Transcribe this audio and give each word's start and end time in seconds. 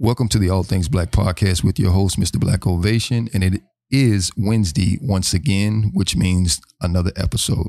Welcome 0.00 0.26
to 0.30 0.40
the 0.40 0.50
All 0.50 0.64
Things 0.64 0.88
Black 0.88 1.12
podcast 1.12 1.62
with 1.62 1.78
your 1.78 1.92
host, 1.92 2.18
Mr. 2.18 2.40
Black 2.40 2.66
Ovation. 2.66 3.28
And 3.32 3.44
it 3.44 3.62
is 3.92 4.32
Wednesday 4.36 4.98
once 5.00 5.32
again, 5.32 5.92
which 5.94 6.16
means 6.16 6.60
another 6.80 7.12
episode. 7.14 7.68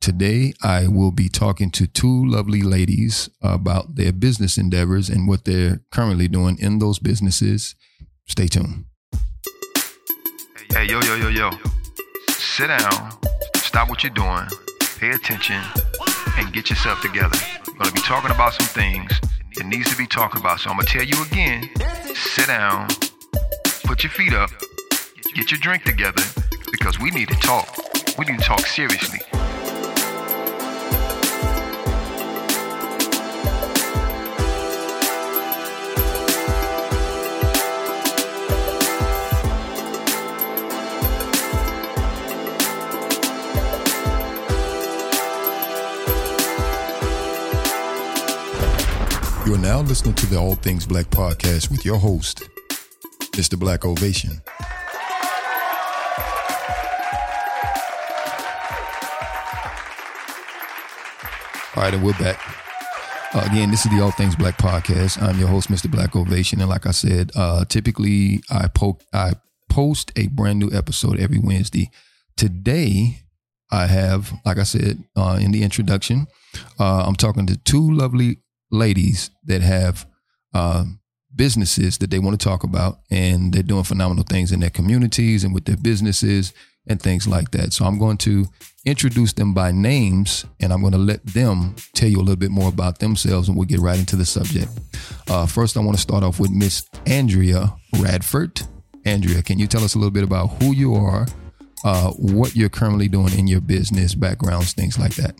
Today, 0.00 0.52
I 0.62 0.86
will 0.86 1.10
be 1.10 1.28
talking 1.28 1.72
to 1.72 1.88
two 1.88 2.26
lovely 2.26 2.62
ladies 2.62 3.28
about 3.42 3.96
their 3.96 4.12
business 4.12 4.56
endeavors 4.56 5.08
and 5.08 5.26
what 5.26 5.44
they're 5.44 5.80
currently 5.90 6.28
doing 6.28 6.58
in 6.60 6.78
those 6.78 7.00
businesses. 7.00 7.74
Stay 8.28 8.46
tuned. 8.46 8.84
Hey, 10.72 10.86
yo, 10.86 11.00
yo, 11.02 11.16
yo, 11.16 11.28
yo. 11.28 11.50
Sit 12.28 12.68
down, 12.68 13.18
stop 13.56 13.88
what 13.88 14.04
you're 14.04 14.14
doing, 14.14 14.46
pay 15.00 15.10
attention, 15.10 15.60
and 16.38 16.52
get 16.52 16.70
yourself 16.70 17.00
together. 17.02 17.36
We're 17.66 17.74
going 17.74 17.86
to 17.86 17.94
be 17.94 18.00
talking 18.02 18.30
about 18.30 18.54
some 18.54 18.68
things 18.68 19.10
that 19.56 19.66
needs 19.66 19.90
to 19.90 19.96
be 19.96 20.06
talked 20.06 20.36
about. 20.36 20.60
So 20.60 20.70
I'm 20.70 20.76
going 20.76 20.86
to 20.86 20.92
tell 20.92 21.04
you 21.04 21.22
again 21.24 21.70
sit 22.14 22.46
down, 22.46 22.88
put 23.84 24.02
your 24.02 24.10
feet 24.10 24.32
up, 24.32 24.50
get 25.34 25.50
your 25.50 25.60
drink 25.60 25.84
together, 25.84 26.22
because 26.70 26.98
we 26.98 27.10
need 27.10 27.28
to 27.28 27.36
talk. 27.36 27.76
We 28.18 28.26
need 28.26 28.38
to 28.38 28.44
talk 28.44 28.60
seriously. 28.66 29.20
You 49.44 49.54
are 49.54 49.58
now 49.58 49.80
listening 49.80 50.14
to 50.14 50.26
the 50.26 50.36
All 50.38 50.54
Things 50.54 50.86
Black 50.86 51.06
podcast 51.06 51.68
with 51.68 51.84
your 51.84 51.98
host, 51.98 52.44
Mr. 53.32 53.58
Black 53.58 53.84
Ovation. 53.84 54.40
All 61.74 61.82
right, 61.82 61.92
and 61.92 62.04
we're 62.04 62.12
back. 62.12 62.38
Uh, 63.34 63.42
again, 63.50 63.72
this 63.72 63.84
is 63.84 63.90
the 63.90 64.00
All 64.00 64.12
Things 64.12 64.36
Black 64.36 64.58
podcast. 64.58 65.20
I'm 65.20 65.38
your 65.40 65.48
host, 65.48 65.70
Mr. 65.70 65.90
Black 65.90 66.14
Ovation, 66.14 66.60
and 66.60 66.70
like 66.70 66.86
I 66.86 66.92
said, 66.92 67.32
uh, 67.34 67.64
typically 67.64 68.42
I 68.48 68.68
po- 68.68 68.98
I 69.12 69.32
post 69.68 70.12
a 70.14 70.28
brand 70.28 70.60
new 70.60 70.70
episode 70.70 71.18
every 71.18 71.38
Wednesday. 71.38 71.90
Today, 72.36 73.22
I 73.72 73.86
have, 73.86 74.32
like 74.44 74.58
I 74.58 74.64
said 74.64 75.02
uh, 75.16 75.38
in 75.40 75.50
the 75.50 75.64
introduction, 75.64 76.26
uh, 76.78 77.04
I'm 77.06 77.16
talking 77.16 77.46
to 77.46 77.56
two 77.56 77.90
lovely 77.90 78.36
ladies 78.72 79.30
that 79.44 79.62
have 79.62 80.06
uh, 80.54 80.84
businesses 81.34 81.98
that 81.98 82.10
they 82.10 82.18
want 82.18 82.38
to 82.38 82.44
talk 82.44 82.64
about, 82.64 82.98
and 83.10 83.52
they're 83.52 83.62
doing 83.62 83.84
phenomenal 83.84 84.24
things 84.24 84.50
in 84.50 84.60
their 84.60 84.70
communities 84.70 85.44
and 85.44 85.54
with 85.54 85.66
their 85.66 85.76
businesses 85.76 86.52
and 86.88 87.00
things 87.00 87.28
like 87.28 87.52
that. 87.52 87.72
So 87.72 87.84
I'm 87.84 87.98
going 87.98 88.16
to 88.18 88.46
introduce 88.84 89.32
them 89.34 89.54
by 89.54 89.70
names, 89.70 90.44
and 90.58 90.72
I'm 90.72 90.80
going 90.80 90.92
to 90.92 90.98
let 90.98 91.24
them 91.24 91.76
tell 91.94 92.08
you 92.08 92.18
a 92.18 92.24
little 92.24 92.36
bit 92.36 92.50
more 92.50 92.68
about 92.68 92.98
themselves, 92.98 93.48
and 93.48 93.56
we'll 93.56 93.68
get 93.68 93.78
right 93.78 93.98
into 93.98 94.16
the 94.16 94.24
subject. 94.24 94.70
Uh, 95.28 95.46
first, 95.46 95.76
I 95.76 95.80
want 95.80 95.96
to 95.96 96.02
start 96.02 96.24
off 96.24 96.40
with 96.40 96.50
Miss 96.50 96.88
Andrea 97.06 97.72
Radford. 98.00 98.62
Andrea, 99.04 99.42
can 99.42 99.58
you 99.58 99.66
tell 99.66 99.84
us 99.84 99.94
a 99.94 99.98
little 99.98 100.10
bit 100.10 100.24
about 100.24 100.48
who 100.60 100.74
you 100.74 100.94
are, 100.94 101.26
uh, 101.84 102.10
what 102.12 102.56
you're 102.56 102.68
currently 102.68 103.08
doing 103.08 103.36
in 103.38 103.46
your 103.46 103.60
business, 103.60 104.14
backgrounds, 104.14 104.72
things 104.72 104.98
like 104.98 105.14
that? 105.14 105.34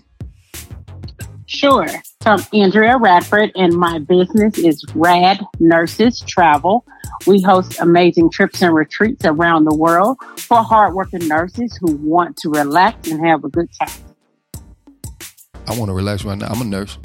Sure. 1.46 1.86
So 2.22 2.30
I'm 2.30 2.40
Andrea 2.52 2.98
Radford, 2.98 3.50
and 3.56 3.74
my 3.74 3.98
business 3.98 4.56
is 4.56 4.84
RAD 4.94 5.44
Nurses 5.58 6.20
Travel. 6.20 6.84
We 7.26 7.42
host 7.42 7.80
amazing 7.80 8.30
trips 8.30 8.62
and 8.62 8.72
retreats 8.72 9.24
around 9.24 9.64
the 9.64 9.74
world 9.74 10.18
for 10.36 10.62
hardworking 10.62 11.26
nurses 11.26 11.76
who 11.80 11.96
want 11.96 12.36
to 12.36 12.50
relax 12.50 13.10
and 13.10 13.26
have 13.26 13.42
a 13.42 13.48
good 13.48 13.68
time. 13.76 13.98
I 15.66 15.76
want 15.76 15.88
to 15.88 15.94
relax 15.94 16.24
right 16.24 16.38
now. 16.38 16.46
I'm 16.46 16.60
a 16.60 16.64
nurse. 16.64 16.96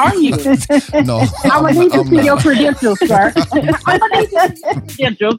Are 0.00 0.16
you? 0.16 0.30
no, 1.04 1.26
I'm 1.44 1.62
gonna 1.62 1.72
need 1.78 1.92
to 1.92 2.04
see 2.06 2.24
your 2.24 2.38
credentials, 2.38 2.98
sir. 3.00 3.32
I'm 3.86 3.98
gonna 3.98 4.20
need 4.20 4.30
to 4.30 4.56
see 4.56 5.02
your 5.02 5.12
credentials. 5.12 5.36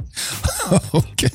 okay, 0.94 1.30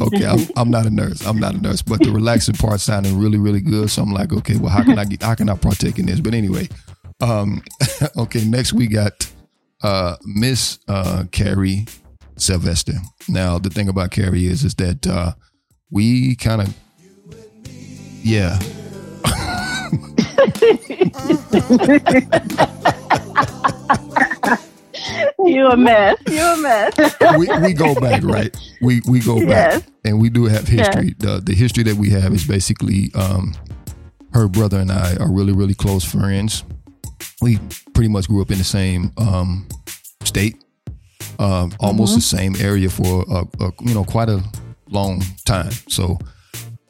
okay. 0.00 0.26
I'm, 0.26 0.40
I'm 0.56 0.70
not 0.70 0.86
a 0.86 0.90
nurse. 0.90 1.24
I'm 1.24 1.38
not 1.38 1.54
a 1.54 1.58
nurse, 1.58 1.80
but 1.80 2.02
the 2.02 2.10
relaxing 2.10 2.56
part 2.56 2.80
sounded 2.80 3.12
really, 3.12 3.38
really 3.38 3.60
good. 3.60 3.88
So 3.88 4.02
I'm 4.02 4.12
like, 4.12 4.32
okay, 4.32 4.56
well, 4.56 4.70
how 4.70 4.82
can 4.82 4.98
I 4.98 5.04
get? 5.04 5.22
How 5.22 5.36
can 5.36 5.48
I 5.48 5.54
partake 5.54 6.00
in 6.00 6.06
this? 6.06 6.18
But 6.18 6.34
anyway, 6.34 6.68
um, 7.20 7.62
okay. 8.16 8.44
Next 8.44 8.72
we 8.72 8.88
got 8.88 9.30
uh, 9.84 10.16
Miss 10.24 10.80
uh, 10.88 11.24
Kari 11.30 11.86
Sylvester. 12.36 12.94
Now 13.28 13.58
the 13.58 13.70
thing 13.70 13.88
about 13.88 14.10
Kari 14.10 14.46
is, 14.46 14.64
is 14.64 14.74
that 14.76 15.06
uh, 15.06 15.34
we 15.88 16.34
kind 16.34 16.62
of, 16.62 16.74
yeah. 18.24 18.58
You 25.44 25.66
a 25.68 25.76
mess. 25.76 26.16
You 26.30 26.40
a 26.40 26.56
mess. 26.58 26.94
we, 27.38 27.48
we 27.60 27.72
go 27.72 27.94
back, 27.96 28.22
right? 28.22 28.56
We 28.80 29.00
we 29.08 29.18
go 29.20 29.40
Yes. 29.40 29.80
back, 29.80 29.90
and 30.04 30.20
we 30.20 30.30
do 30.30 30.44
have 30.44 30.68
history. 30.68 31.14
The 31.18 31.40
the 31.44 31.54
history 31.54 31.82
that 31.84 31.96
we 31.96 32.10
have 32.10 32.32
is 32.32 32.46
basically 32.46 33.10
um, 33.14 33.54
her 34.32 34.46
brother 34.48 34.78
and 34.78 34.92
I 34.92 35.16
are 35.16 35.30
really 35.30 35.52
really 35.52 35.74
close 35.74 36.04
friends. 36.04 36.62
We 37.40 37.58
pretty 37.94 38.08
much 38.08 38.28
grew 38.28 38.40
up 38.42 38.50
in 38.52 38.58
the 38.58 38.64
same 38.64 39.12
um, 39.16 39.66
state, 40.22 40.62
um, 41.40 41.72
almost 41.80 42.14
the 42.14 42.20
same 42.20 42.54
area 42.56 42.88
for 42.88 43.24
a, 43.28 43.44
a, 43.64 43.72
you 43.80 43.94
know 43.94 44.04
quite 44.04 44.28
a 44.28 44.42
long 44.90 45.22
time. 45.44 45.72
So. 45.88 46.18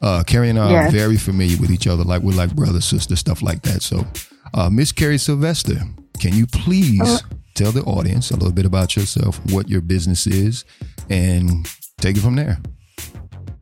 Uh, 0.03 0.21
Kari 0.21 0.49
and 0.49 0.59
I 0.59 0.87
are 0.87 0.91
very 0.91 1.15
familiar 1.15 1.55
with 1.61 1.71
each 1.71 1.87
other, 1.87 2.03
like 2.03 2.21
we're 2.21 2.35
like 2.35 2.53
brother, 2.53 2.81
sister, 2.81 3.15
stuff 3.15 3.41
like 3.41 3.61
that. 3.61 3.81
So, 3.81 4.05
uh, 4.53 4.69
Miss 4.69 4.91
Kari 4.91 5.17
Sylvester, 5.17 5.79
can 6.19 6.33
you 6.35 6.45
please 6.45 6.99
Uh, 7.01 7.17
tell 7.55 7.71
the 7.71 7.83
audience 7.83 8.29
a 8.29 8.33
little 8.33 8.51
bit 8.51 8.65
about 8.65 8.97
yourself, 8.97 9.39
what 9.51 9.69
your 9.69 9.79
business 9.79 10.27
is, 10.27 10.65
and 11.09 11.65
take 12.01 12.17
it 12.17 12.19
from 12.19 12.35
there? 12.35 12.57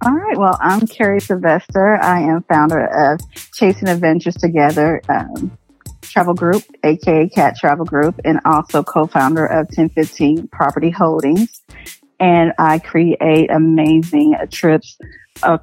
All 0.03 0.13
right. 0.13 0.35
Well, 0.35 0.57
I'm 0.59 0.88
Kari 0.88 1.19
Sylvester. 1.19 1.97
I 2.01 2.22
am 2.22 2.44
founder 2.50 2.88
of 2.88 3.19
Chasing 3.53 3.88
Adventures 3.88 4.34
Together 4.34 5.00
um, 5.09 5.56
Travel 6.01 6.34
Group, 6.34 6.63
aka 6.84 7.30
CAT 7.30 7.56
Travel 7.56 7.85
Group, 7.85 8.19
and 8.25 8.40
also 8.46 8.81
co-founder 8.81 9.46
of 9.46 9.68
1015 9.68 10.47
Property 10.47 10.90
Holdings. 10.90 11.62
And 12.19 12.53
I 12.57 12.80
create 12.80 13.51
amazing 13.51 14.35
uh, 14.40 14.47
trips 14.50 14.97
uh, 15.44 15.58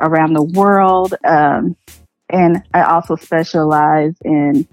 around 0.00 0.34
the 0.34 0.42
world. 0.42 1.14
Um, 1.24 1.76
and 2.28 2.62
I 2.74 2.82
also 2.82 3.16
specialize 3.16 4.14
in 4.24 4.66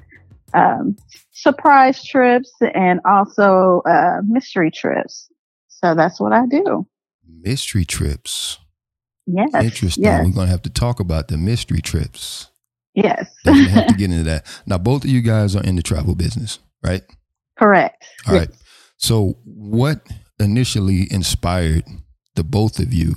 um, 0.54 0.98
surprise 1.32 2.04
trips 2.04 2.52
and 2.74 3.00
also 3.06 3.82
uh, 3.88 4.22
mystery 4.26 4.72
trips. 4.72 5.30
So 5.68 5.96
that's 5.96 6.20
what 6.20 6.34
I 6.34 6.46
do. 6.46 6.88
Mystery 7.28 7.86
trips. 7.86 8.60
Yes. 9.26 9.50
Interesting. 9.54 10.04
Yes. 10.04 10.26
We're 10.26 10.34
going 10.34 10.48
to 10.48 10.52
have 10.52 10.62
to 10.64 10.70
talk 10.70 11.00
about 11.00 11.28
the 11.28 11.38
mystery 11.38 11.82
trips. 11.82 12.50
Yes. 12.94 13.32
Definitely 13.44 13.72
have 13.72 13.88
to 13.88 13.94
get 13.98 14.12
into 14.12 14.24
that. 14.24 14.46
Now, 14.66 14.78
both 14.78 15.04
of 15.04 15.10
you 15.10 15.22
guys 15.22 15.56
are 15.56 15.64
in 15.64 15.76
the 15.76 15.82
travel 15.82 16.16
business, 16.16 16.60
right? 16.84 17.04
Correct. 17.58 18.06
All 18.28 18.36
right. 18.36 18.50
So, 18.98 19.38
what 19.44 20.08
initially 20.40 21.08
inspired 21.12 21.84
the 22.36 22.44
both 22.44 22.80
of 22.80 22.94
you 22.94 23.16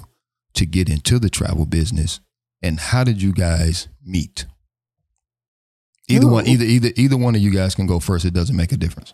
to 0.56 0.66
get 0.66 0.88
into 0.88 1.18
the 1.18 1.30
travel 1.30 1.66
business, 1.66 2.20
and 2.62 2.78
how 2.78 3.04
did 3.04 3.22
you 3.22 3.32
guys 3.32 3.88
meet? 4.04 4.46
Either 6.08 6.28
one, 6.28 6.46
either 6.46 6.64
either 6.64 6.90
either 6.96 7.16
one 7.16 7.34
of 7.34 7.40
you 7.40 7.50
guys 7.50 7.74
can 7.74 7.86
go 7.86 7.98
first. 7.98 8.24
It 8.24 8.34
doesn't 8.34 8.56
make 8.56 8.72
a 8.72 8.76
difference. 8.76 9.12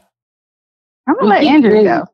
I'm 1.06 1.14
gonna 1.14 1.28
let 1.28 1.44
Andrew 1.44 1.70
did. 1.70 1.84
go. 1.84 2.04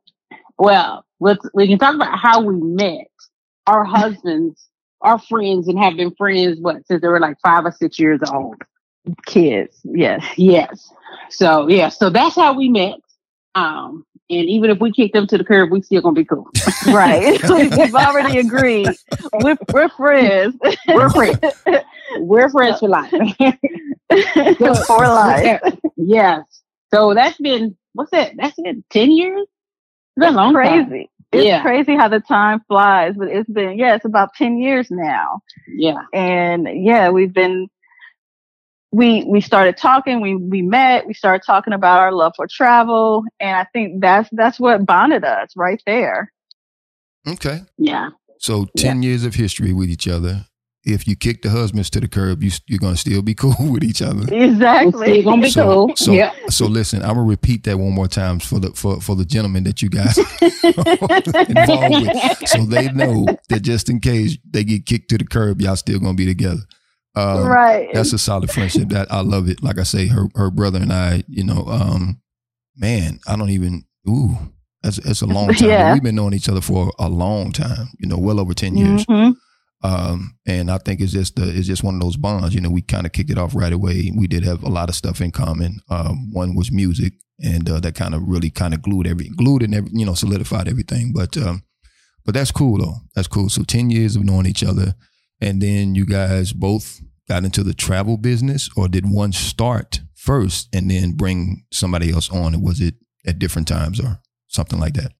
Well, 0.56 1.04
let's 1.20 1.44
we 1.54 1.66
can 1.66 1.78
talk 1.78 1.94
about 1.94 2.18
how 2.18 2.42
we 2.42 2.56
met. 2.56 3.08
Our 3.66 3.84
husbands 3.84 4.68
are 5.00 5.18
friends 5.18 5.68
and 5.68 5.78
have 5.78 5.96
been 5.96 6.14
friends 6.14 6.58
what 6.60 6.86
since 6.86 7.02
they 7.02 7.08
were 7.08 7.20
like 7.20 7.36
five 7.42 7.64
or 7.64 7.72
six 7.72 7.98
years 7.98 8.20
old. 8.32 8.56
Kids. 9.26 9.80
Yes. 9.84 10.24
Yes. 10.36 10.90
So 11.30 11.68
yeah, 11.68 11.88
so 11.88 12.10
that's 12.10 12.34
how 12.34 12.56
we 12.56 12.68
met. 12.68 13.00
Um, 13.54 14.04
and 14.30 14.48
even 14.48 14.70
if 14.70 14.78
we 14.78 14.92
kick 14.92 15.12
them 15.12 15.26
to 15.26 15.38
the 15.38 15.44
curb, 15.44 15.70
we 15.70 15.80
still 15.82 16.02
gonna 16.02 16.14
be 16.14 16.24
cool. 16.24 16.48
Right. 16.86 17.40
We've 17.48 17.94
already 17.94 18.38
agreed. 18.38 18.88
We're, 19.42 19.56
we're 19.72 19.88
friends. 19.90 20.56
We're 20.88 21.10
friends. 21.10 21.38
We're 22.18 22.48
friends 22.50 22.78
for 22.80 22.88
life. 22.88 23.10
For 24.86 25.06
life. 25.06 25.60
yes. 25.96 26.42
So 26.92 27.14
that's 27.14 27.38
been 27.38 27.76
what's 27.92 28.10
that? 28.12 28.32
That's 28.36 28.58
been 28.60 28.84
ten 28.90 29.10
years. 29.10 29.42
It's 29.42 30.24
been 30.26 30.34
a 30.34 30.36
long 30.36 30.54
time. 30.54 30.86
crazy. 30.88 31.10
It's 31.32 31.44
Yeah. 31.44 31.60
crazy 31.62 31.94
how 31.94 32.08
the 32.08 32.20
time 32.20 32.60
flies, 32.68 33.14
but 33.18 33.28
it's 33.28 33.48
been, 33.50 33.78
yeah, 33.78 33.94
it's 33.94 34.06
about 34.06 34.32
10 34.34 34.56
years 34.58 34.90
now. 34.90 35.40
Yeah. 35.76 36.00
And 36.14 36.66
yeah, 36.84 37.10
we've 37.10 37.34
been 37.34 37.68
we 38.92 39.24
we 39.24 39.40
started 39.40 39.76
talking. 39.76 40.20
We 40.20 40.34
we 40.36 40.62
met. 40.62 41.06
We 41.06 41.14
started 41.14 41.44
talking 41.44 41.72
about 41.72 41.98
our 42.00 42.12
love 42.12 42.32
for 42.36 42.46
travel, 42.46 43.24
and 43.40 43.56
I 43.56 43.64
think 43.72 44.00
that's 44.00 44.28
that's 44.32 44.58
what 44.58 44.86
bonded 44.86 45.24
us 45.24 45.50
right 45.56 45.82
there. 45.86 46.32
Okay. 47.26 47.60
Yeah. 47.76 48.10
So 48.38 48.66
ten 48.76 49.02
years 49.02 49.24
of 49.24 49.34
history 49.34 49.72
with 49.72 49.88
each 49.90 50.08
other. 50.08 50.46
If 50.84 51.06
you 51.06 51.16
kick 51.16 51.42
the 51.42 51.50
husbands 51.50 51.90
to 51.90 52.00
the 52.00 52.08
curb, 52.08 52.42
you 52.42 52.50
you're 52.66 52.78
gonna 52.78 52.96
still 52.96 53.20
be 53.20 53.34
cool 53.42 53.54
with 53.72 53.84
each 53.84 54.00
other. 54.00 54.32
Exactly. 54.34 55.18
It's 55.18 55.24
gonna 55.24 55.42
be 55.42 55.50
So 55.50 55.64
cool. 55.88 55.96
so 55.96 56.12
yeah. 56.12 56.32
so 56.48 56.64
listen, 56.66 57.02
I'm 57.02 57.08
gonna 57.16 57.24
repeat 57.24 57.64
that 57.64 57.78
one 57.78 57.92
more 57.92 58.08
time 58.08 58.38
for 58.38 58.58
the 58.58 58.70
for 58.70 59.00
for 59.02 59.14
the 59.14 59.24
gentlemen 59.26 59.64
that 59.64 59.82
you 59.82 59.90
guys 59.90 60.16
involved 60.62 62.06
with, 62.06 62.48
so 62.48 62.64
they 62.64 62.90
know 62.92 63.26
that 63.50 63.60
just 63.62 63.90
in 63.90 64.00
case 64.00 64.38
they 64.48 64.64
get 64.64 64.86
kicked 64.86 65.10
to 65.10 65.18
the 65.18 65.24
curb, 65.24 65.60
y'all 65.60 65.76
still 65.76 65.98
gonna 65.98 66.14
be 66.14 66.24
together. 66.24 66.62
Um, 67.18 67.44
right. 67.46 67.88
That's 67.92 68.12
a 68.12 68.18
solid 68.18 68.50
friendship. 68.50 68.88
That 68.90 69.10
I 69.10 69.20
love 69.20 69.48
it. 69.48 69.62
Like 69.62 69.78
I 69.78 69.82
say, 69.82 70.06
her 70.08 70.26
her 70.34 70.50
brother 70.50 70.80
and 70.80 70.92
I, 70.92 71.22
you 71.28 71.44
know, 71.44 71.64
um, 71.66 72.20
man, 72.76 73.20
I 73.26 73.36
don't 73.36 73.50
even. 73.50 73.84
Ooh, 74.08 74.36
that's 74.82 74.98
that's 74.98 75.22
a 75.22 75.26
long 75.36 75.52
time. 75.54 75.68
Yeah. 75.68 75.92
We've 75.92 76.02
been 76.02 76.14
knowing 76.14 76.34
each 76.34 76.48
other 76.48 76.60
for 76.60 76.92
a 76.98 77.08
long 77.08 77.52
time. 77.52 77.88
You 77.98 78.08
know, 78.08 78.18
well 78.18 78.40
over 78.40 78.54
ten 78.54 78.76
years. 78.76 79.04
Mhm. 79.06 79.34
Um, 79.82 80.36
and 80.44 80.70
I 80.72 80.78
think 80.78 81.00
it's 81.00 81.12
just 81.12 81.36
the, 81.36 81.48
it's 81.48 81.66
just 81.68 81.84
one 81.84 81.94
of 81.94 82.00
those 82.00 82.16
bonds. 82.16 82.52
You 82.52 82.60
know, 82.60 82.70
we 82.70 82.82
kind 82.82 83.06
of 83.06 83.12
kicked 83.12 83.30
it 83.30 83.38
off 83.38 83.54
right 83.54 83.72
away. 83.72 84.10
We 84.16 84.26
did 84.26 84.44
have 84.44 84.64
a 84.64 84.68
lot 84.68 84.88
of 84.88 84.96
stuff 84.96 85.20
in 85.20 85.30
common. 85.30 85.78
Um, 85.88 86.32
one 86.32 86.56
was 86.56 86.72
music, 86.72 87.12
and 87.40 87.68
uh, 87.70 87.78
that 87.80 87.94
kind 87.94 88.14
of 88.14 88.22
really 88.26 88.50
kind 88.50 88.74
of 88.74 88.82
glued 88.82 89.06
every 89.06 89.28
glued 89.28 89.62
and 89.62 89.74
every, 89.74 89.90
you 89.92 90.04
know 90.06 90.14
solidified 90.14 90.68
everything. 90.68 91.12
But 91.14 91.36
um, 91.36 91.62
but 92.24 92.34
that's 92.34 92.50
cool 92.50 92.78
though. 92.78 92.96
That's 93.14 93.28
cool. 93.28 93.48
So 93.48 93.62
ten 93.62 93.90
years 93.90 94.16
of 94.16 94.24
knowing 94.24 94.46
each 94.46 94.64
other, 94.64 94.94
and 95.40 95.62
then 95.62 95.94
you 95.94 96.06
guys 96.06 96.52
both 96.52 97.00
got 97.28 97.44
into 97.44 97.62
the 97.62 97.74
travel 97.74 98.16
business, 98.16 98.70
or 98.76 98.88
did 98.88 99.10
one 99.10 99.32
start 99.32 100.00
first 100.14 100.68
and 100.74 100.90
then 100.90 101.12
bring 101.12 101.64
somebody 101.70 102.10
else 102.10 102.30
on? 102.30 102.60
Was 102.62 102.80
it 102.80 102.94
at 103.26 103.38
different 103.38 103.68
times 103.68 104.00
or 104.00 104.20
something 104.48 104.80
like 104.80 104.94
that? 104.94 105.12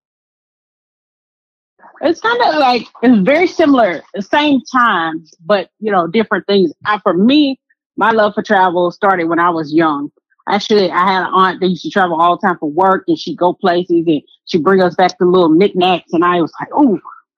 It's 2.01 2.21
kind 2.21 2.41
of 2.43 2.55
like 2.57 2.87
it's 3.03 3.19
very 3.23 3.47
similar, 3.47 4.03
the 4.15 4.23
same 4.23 4.61
time, 4.73 5.25
but 5.45 5.71
you 5.81 5.91
know, 5.91 6.07
different 6.07 6.47
things. 6.47 6.73
I, 6.85 7.01
for 7.01 7.13
me, 7.13 7.59
my 7.97 8.13
love 8.13 8.35
for 8.35 8.43
travel 8.43 8.91
started 8.93 9.25
when 9.25 9.41
I 9.41 9.51
was 9.51 9.73
young. 9.75 10.11
Actually, 10.49 10.91
I 10.91 11.07
had 11.07 11.23
an 11.25 11.33
aunt 11.35 11.61
that 11.61 11.69
used 11.69 11.83
to 11.83 11.91
travel 11.91 12.21
all 12.21 12.37
the 12.37 12.47
time 12.47 12.57
for 12.59 12.71
work, 12.71 13.05
and 13.09 13.19
she'd 13.19 13.37
go 13.37 13.53
places 13.53 14.05
and 14.07 14.23
she'd 14.47 14.63
bring 14.63 14.81
us 14.81 14.95
back 14.95 15.19
the 15.19 15.27
little 15.27 15.51
knickknacks. 15.51 16.13
And 16.13 16.25
I 16.25 16.41
was 16.41 16.53
like, 16.61 16.69
"Oh, 16.73 16.87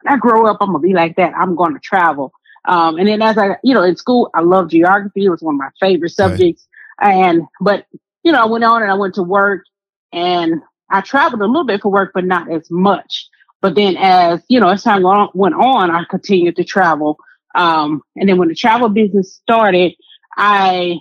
when 0.02 0.14
I 0.14 0.16
grow 0.19 0.46
up, 0.46 0.58
I'm 0.61 0.69
gonna 0.69 0.78
be 0.78 0.93
like 0.93 1.16
that. 1.16 1.32
I'm 1.34 1.56
to 1.75 1.81
travel." 1.82 2.32
Um, 2.66 2.98
and 2.98 3.08
then 3.08 3.22
as 3.22 3.38
I, 3.38 3.56
you 3.62 3.74
know, 3.74 3.82
in 3.82 3.96
school, 3.96 4.30
I 4.34 4.40
loved 4.40 4.70
geography. 4.70 5.24
It 5.24 5.30
was 5.30 5.42
one 5.42 5.54
of 5.54 5.58
my 5.58 5.70
favorite 5.80 6.12
Right. 6.18 6.38
subjects. 6.38 6.66
And 7.00 7.42
but 7.60 7.86
you 8.22 8.32
know, 8.32 8.42
I 8.42 8.46
went 8.46 8.64
on 8.64 8.82
and 8.82 8.90
I 8.90 8.94
went 8.94 9.14
to 9.14 9.22
work, 9.22 9.64
and 10.12 10.60
I 10.90 11.00
traveled 11.00 11.40
a 11.42 11.46
little 11.46 11.64
bit 11.64 11.82
for 11.82 11.90
work, 11.90 12.12
but 12.14 12.24
not 12.24 12.50
as 12.52 12.70
much. 12.70 13.28
But 13.62 13.74
then 13.74 13.96
as, 13.98 14.42
you 14.48 14.58
know, 14.60 14.68
as 14.68 14.82
time 14.82 15.02
went 15.34 15.54
on, 15.54 15.90
I 15.90 16.04
continued 16.08 16.56
to 16.56 16.64
travel. 16.64 17.18
Um, 17.54 18.02
and 18.16 18.28
then 18.28 18.38
when 18.38 18.48
the 18.48 18.54
travel 18.54 18.88
business 18.88 19.34
started, 19.34 19.94
I 20.36 20.98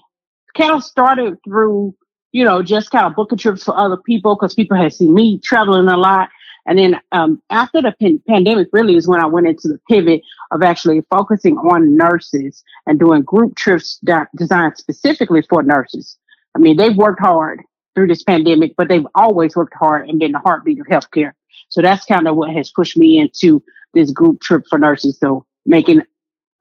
kind 0.55 0.71
of 0.73 0.83
started 0.83 1.38
through, 1.44 1.95
you 2.31 2.44
know, 2.44 2.62
just 2.62 2.91
kind 2.91 3.05
of 3.05 3.15
booking 3.15 3.38
trips 3.38 3.63
for 3.63 3.77
other 3.77 3.97
people 3.97 4.35
because 4.35 4.53
people 4.53 4.77
had 4.77 4.94
seen 4.94 5.13
me 5.13 5.39
traveling 5.44 5.88
a 5.88 5.97
lot. 5.97 6.29
And 6.65 6.77
then, 6.77 7.00
um, 7.11 7.41
after 7.50 7.81
the 7.81 7.94
pan- 8.00 8.21
pandemic 8.27 8.67
really 8.71 8.95
is 8.95 9.07
when 9.07 9.19
I 9.19 9.25
went 9.25 9.47
into 9.47 9.67
the 9.67 9.79
pivot 9.89 10.21
of 10.51 10.61
actually 10.61 11.01
focusing 11.09 11.57
on 11.57 11.95
nurses 11.95 12.63
and 12.85 13.00
doing 13.00 13.23
group 13.23 13.56
trips 13.56 14.00
designed 14.35 14.77
specifically 14.77 15.41
for 15.50 15.63
nurses. 15.63 16.17
I 16.56 16.59
mean, 16.59 16.77
they've 16.77 16.95
worked 16.95 17.21
hard 17.21 17.61
through 17.95 18.07
this 18.07 18.23
pandemic, 18.23 18.73
but 18.77 18.88
they've 18.88 19.07
always 19.15 19.56
worked 19.56 19.73
hard 19.75 20.09
and 20.09 20.19
been 20.19 20.31
the 20.31 20.39
heartbeat 20.39 20.79
of 20.79 20.88
healthcare. 20.88 21.31
So 21.69 21.81
that's 21.81 22.06
kind 22.06 22.27
of 22.27 22.35
what 22.35 22.51
has 22.51 22.71
pushed 22.71 22.97
me 22.97 23.19
into 23.19 23.63
this 23.94 24.12
group 24.12 24.41
trip 24.41 24.63
for 24.69 24.79
nurses. 24.79 25.17
So 25.19 25.45
making, 25.65 26.01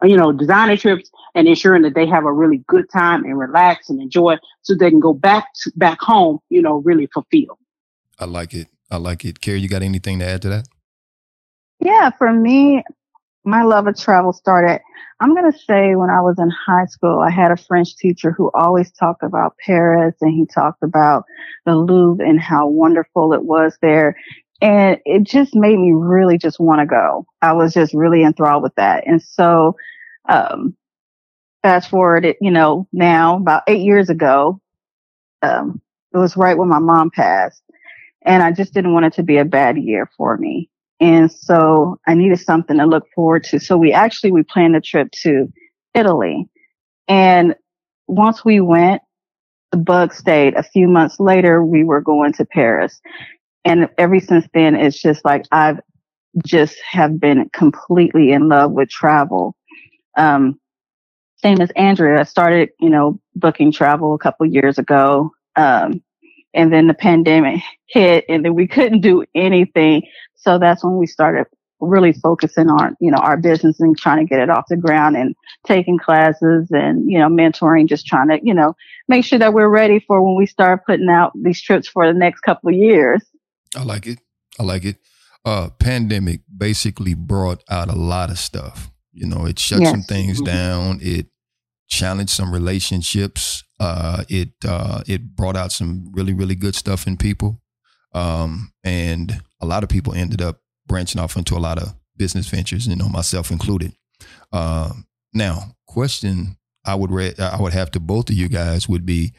you 0.02 0.16
know, 0.16 0.32
designer 0.32 0.76
trips 0.76 1.10
and 1.34 1.48
ensuring 1.48 1.82
that 1.82 1.94
they 1.94 2.06
have 2.06 2.24
a 2.24 2.32
really 2.32 2.64
good 2.66 2.90
time 2.90 3.24
and 3.24 3.38
relax 3.38 3.90
and 3.90 4.00
enjoy 4.00 4.36
so 4.62 4.74
they 4.74 4.90
can 4.90 5.00
go 5.00 5.12
back 5.12 5.46
to, 5.62 5.72
back 5.76 6.00
home, 6.00 6.38
you 6.48 6.62
know, 6.62 6.76
really 6.78 7.06
fulfilled. 7.12 7.58
I 8.18 8.24
like 8.24 8.54
it. 8.54 8.68
I 8.90 8.96
like 8.96 9.24
it. 9.24 9.40
Kari, 9.40 9.60
you 9.60 9.68
got 9.68 9.82
anything 9.82 10.18
to 10.20 10.24
add 10.26 10.42
to 10.42 10.48
that? 10.48 10.68
Yeah, 11.80 12.10
for 12.10 12.32
me, 12.32 12.82
my 13.44 13.62
love 13.62 13.86
of 13.86 13.98
travel 13.98 14.32
started, 14.32 14.80
I'm 15.20 15.34
going 15.34 15.50
to 15.50 15.58
say 15.58 15.94
when 15.94 16.10
I 16.10 16.20
was 16.20 16.36
in 16.38 16.50
high 16.50 16.86
school, 16.86 17.20
I 17.20 17.30
had 17.30 17.50
a 17.50 17.56
French 17.56 17.96
teacher 17.96 18.30
who 18.30 18.50
always 18.54 18.90
talked 18.92 19.22
about 19.22 19.56
Paris 19.64 20.14
and 20.20 20.32
he 20.32 20.46
talked 20.46 20.82
about 20.82 21.24
the 21.66 21.74
Louvre 21.74 22.26
and 22.26 22.40
how 22.40 22.68
wonderful 22.68 23.32
it 23.32 23.44
was 23.44 23.76
there. 23.82 24.16
And 24.60 24.98
it 25.04 25.22
just 25.22 25.54
made 25.54 25.78
me 25.78 25.92
really 25.92 26.36
just 26.36 26.58
want 26.58 26.80
to 26.80 26.86
go. 26.86 27.26
I 27.42 27.52
was 27.52 27.74
just 27.74 27.94
really 27.94 28.22
enthralled 28.22 28.62
with 28.62 28.74
that. 28.74 29.06
And 29.06 29.22
so, 29.22 29.76
um, 30.28 30.76
fast 31.62 31.90
forward 31.90 32.24
it, 32.24 32.36
you 32.40 32.50
know, 32.50 32.88
now 32.92 33.36
about 33.36 33.62
eight 33.66 33.82
years 33.82 34.10
ago, 34.10 34.60
um, 35.42 35.80
it 36.12 36.18
was 36.18 36.36
right 36.36 36.58
when 36.58 36.68
my 36.68 36.78
mom 36.78 37.10
passed 37.10 37.62
and 38.22 38.42
I 38.42 38.52
just 38.52 38.74
didn't 38.74 38.94
want 38.94 39.06
it 39.06 39.12
to 39.14 39.22
be 39.22 39.38
a 39.38 39.44
bad 39.44 39.78
year 39.78 40.10
for 40.16 40.36
me. 40.36 40.68
And 41.00 41.30
so 41.30 41.98
I 42.06 42.14
needed 42.14 42.40
something 42.40 42.78
to 42.78 42.86
look 42.86 43.06
forward 43.14 43.44
to. 43.44 43.60
So 43.60 43.76
we 43.76 43.92
actually, 43.92 44.32
we 44.32 44.42
planned 44.42 44.74
a 44.76 44.80
trip 44.80 45.10
to 45.22 45.52
Italy. 45.94 46.48
And 47.06 47.54
once 48.08 48.44
we 48.44 48.60
went, 48.60 49.02
the 49.70 49.78
bug 49.78 50.12
stayed. 50.14 50.54
A 50.54 50.62
few 50.62 50.88
months 50.88 51.20
later, 51.20 51.64
we 51.64 51.84
were 51.84 52.00
going 52.00 52.32
to 52.34 52.44
Paris. 52.44 53.00
And 53.64 53.88
ever 53.98 54.18
since 54.18 54.46
then, 54.54 54.74
it's 54.74 55.00
just 55.00 55.24
like 55.24 55.44
I've 55.52 55.80
just 56.44 56.76
have 56.90 57.20
been 57.20 57.50
completely 57.52 58.32
in 58.32 58.48
love 58.48 58.72
with 58.72 58.88
travel. 58.88 59.54
Um, 60.16 60.58
same 61.36 61.60
as 61.60 61.70
Andrea, 61.76 62.20
I 62.20 62.24
started, 62.24 62.70
you 62.80 62.90
know, 62.90 63.20
booking 63.36 63.70
travel 63.70 64.14
a 64.14 64.18
couple 64.18 64.46
years 64.46 64.78
ago. 64.78 65.32
Um, 65.54 66.02
and 66.54 66.72
then 66.72 66.86
the 66.86 66.94
pandemic 66.94 67.60
hit 67.86 68.24
and 68.28 68.44
then 68.44 68.54
we 68.54 68.66
couldn't 68.66 69.00
do 69.00 69.24
anything. 69.34 70.02
So 70.34 70.58
that's 70.58 70.84
when 70.84 70.96
we 70.96 71.06
started 71.06 71.46
really 71.80 72.12
focusing 72.12 72.68
on, 72.68 72.96
you 73.00 73.10
know, 73.10 73.18
our 73.18 73.36
business 73.36 73.78
and 73.80 73.96
trying 73.96 74.18
to 74.18 74.24
get 74.28 74.40
it 74.40 74.50
off 74.50 74.64
the 74.68 74.76
ground 74.76 75.16
and 75.16 75.34
taking 75.66 75.96
classes 75.98 76.68
and, 76.70 77.08
you 77.10 77.18
know, 77.18 77.28
mentoring, 77.28 77.86
just 77.88 78.06
trying 78.06 78.28
to, 78.28 78.38
you 78.42 78.52
know, 78.52 78.74
make 79.06 79.24
sure 79.24 79.38
that 79.38 79.52
we're 79.52 79.68
ready 79.68 80.00
for 80.00 80.22
when 80.22 80.36
we 80.36 80.46
start 80.46 80.84
putting 80.86 81.08
out 81.08 81.32
these 81.40 81.62
trips 81.62 81.86
for 81.86 82.06
the 82.06 82.18
next 82.18 82.40
couple 82.40 82.68
of 82.70 82.74
years. 82.74 83.24
I 83.76 83.84
like 83.84 84.06
it. 84.06 84.18
I 84.58 84.64
like 84.64 84.84
it. 84.84 84.96
Uh, 85.44 85.70
pandemic 85.78 86.40
basically 86.56 87.14
brought 87.14 87.62
out 87.70 87.88
a 87.88 87.94
lot 87.96 88.30
of 88.30 88.38
stuff. 88.38 88.90
You 89.12 89.26
know, 89.26 89.46
it 89.46 89.58
shut 89.58 89.78
some 89.78 90.00
Yes. 90.00 90.06
things 90.06 90.40
Mhm. 90.40 90.46
down. 90.46 90.98
It 91.00 91.26
challenged 91.88 92.32
some 92.32 92.52
relationships. 92.52 93.62
Uh, 93.80 94.24
it 94.28 94.50
uh, 94.66 95.02
it 95.06 95.36
brought 95.36 95.56
out 95.56 95.72
some 95.72 96.10
really 96.12 96.34
really 96.34 96.54
good 96.54 96.74
stuff 96.74 97.06
in 97.06 97.16
people. 97.16 97.60
Um, 98.12 98.72
and 98.82 99.42
a 99.60 99.66
lot 99.66 99.82
of 99.82 99.88
people 99.88 100.14
ended 100.14 100.40
up 100.40 100.60
branching 100.86 101.20
off 101.20 101.36
into 101.36 101.56
a 101.56 101.60
lot 101.60 101.78
of 101.80 101.94
business 102.16 102.48
ventures. 102.48 102.86
You 102.86 102.96
know, 102.96 103.08
myself 103.08 103.50
included. 103.50 103.92
Um, 104.52 105.06
now, 105.32 105.76
question 105.86 106.56
I 106.84 106.94
would 106.94 107.10
re- 107.10 107.34
I 107.38 107.60
would 107.60 107.72
have 107.72 107.90
to 107.92 108.00
both 108.00 108.30
of 108.30 108.36
you 108.36 108.48
guys 108.48 108.88
would 108.88 109.04
be 109.04 109.32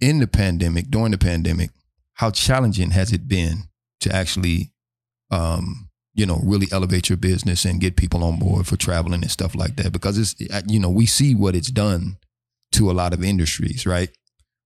in 0.00 0.18
the 0.18 0.26
pandemic 0.26 0.90
during 0.90 1.12
the 1.12 1.18
pandemic 1.18 1.70
how 2.14 2.30
challenging 2.30 2.90
has 2.90 3.12
it 3.12 3.28
been 3.28 3.64
to 4.00 4.14
actually 4.14 4.72
um 5.30 5.88
you 6.14 6.26
know 6.26 6.40
really 6.42 6.66
elevate 6.72 7.08
your 7.08 7.16
business 7.16 7.64
and 7.64 7.80
get 7.80 7.96
people 7.96 8.22
on 8.22 8.38
board 8.38 8.66
for 8.66 8.76
traveling 8.76 9.22
and 9.22 9.30
stuff 9.30 9.54
like 9.54 9.76
that 9.76 9.92
because 9.92 10.18
it's 10.18 10.34
uh, 10.52 10.62
you 10.66 10.78
know 10.78 10.90
we 10.90 11.06
see 11.06 11.34
what 11.34 11.54
it's 11.54 11.70
done 11.70 12.16
to 12.74 12.90
a 12.90 12.92
lot 12.92 13.12
of 13.14 13.22
industries 13.24 13.86
right 13.86 14.10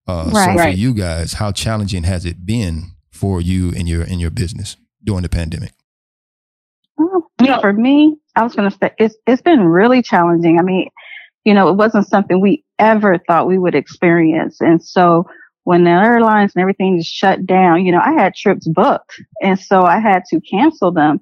uh 0.06 0.24
so 0.30 0.30
for 0.32 0.56
Right. 0.56 0.76
you 0.76 0.94
guys 0.94 1.34
how 1.34 1.52
challenging 1.52 2.04
has 2.04 2.24
it 2.24 2.44
been 2.46 2.92
for 3.12 3.40
you 3.40 3.70
in 3.70 3.86
your 3.86 4.02
in 4.02 4.18
your 4.18 4.30
business 4.30 4.76
during 5.04 5.22
the 5.22 5.28
pandemic 5.28 5.72
Well, 6.96 7.30
Yeah. 7.40 7.60
For 7.60 7.72
me, 7.72 8.16
I 8.36 8.42
was 8.42 8.54
going 8.54 8.70
to 8.70 8.76
say 8.76 8.90
it's 8.98 9.16
it's 9.26 9.42
been 9.42 9.60
really 9.64 10.02
challenging. 10.02 10.58
I 10.58 10.62
mean, 10.62 10.88
you 11.44 11.54
know, 11.54 11.68
it 11.68 11.74
wasn't 11.76 12.06
something 12.08 12.40
we 12.40 12.64
ever 12.78 13.18
thought 13.26 13.46
we 13.46 13.58
would 13.58 13.74
experience, 13.74 14.60
and 14.60 14.82
so 14.82 15.24
when 15.64 15.84
the 15.84 15.90
airlines 15.90 16.52
and 16.54 16.62
everything 16.62 16.98
just 16.98 17.12
shut 17.12 17.44
down, 17.46 17.84
you 17.84 17.92
know, 17.92 18.00
I 18.02 18.12
had 18.12 18.34
trips 18.34 18.66
booked, 18.68 19.12
and 19.42 19.58
so 19.58 19.82
I 19.82 19.98
had 20.00 20.22
to 20.30 20.40
cancel 20.40 20.90
them. 20.92 21.20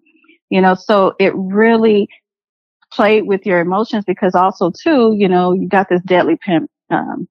You 0.51 0.61
know, 0.61 0.75
so 0.75 1.15
it 1.19 1.33
really 1.37 2.09
played 2.93 3.27
with 3.27 3.45
your 3.45 3.61
emotions 3.61 4.05
because 4.07 4.35
also 4.35 4.71
too, 4.71 5.15
you 5.19 5.29
know, 5.29 5.53
you 5.53 5.69
got 5.69 5.89
this 5.89 6.01
deadly 6.07 6.37
pim- 6.41 6.69
um, 6.91 7.29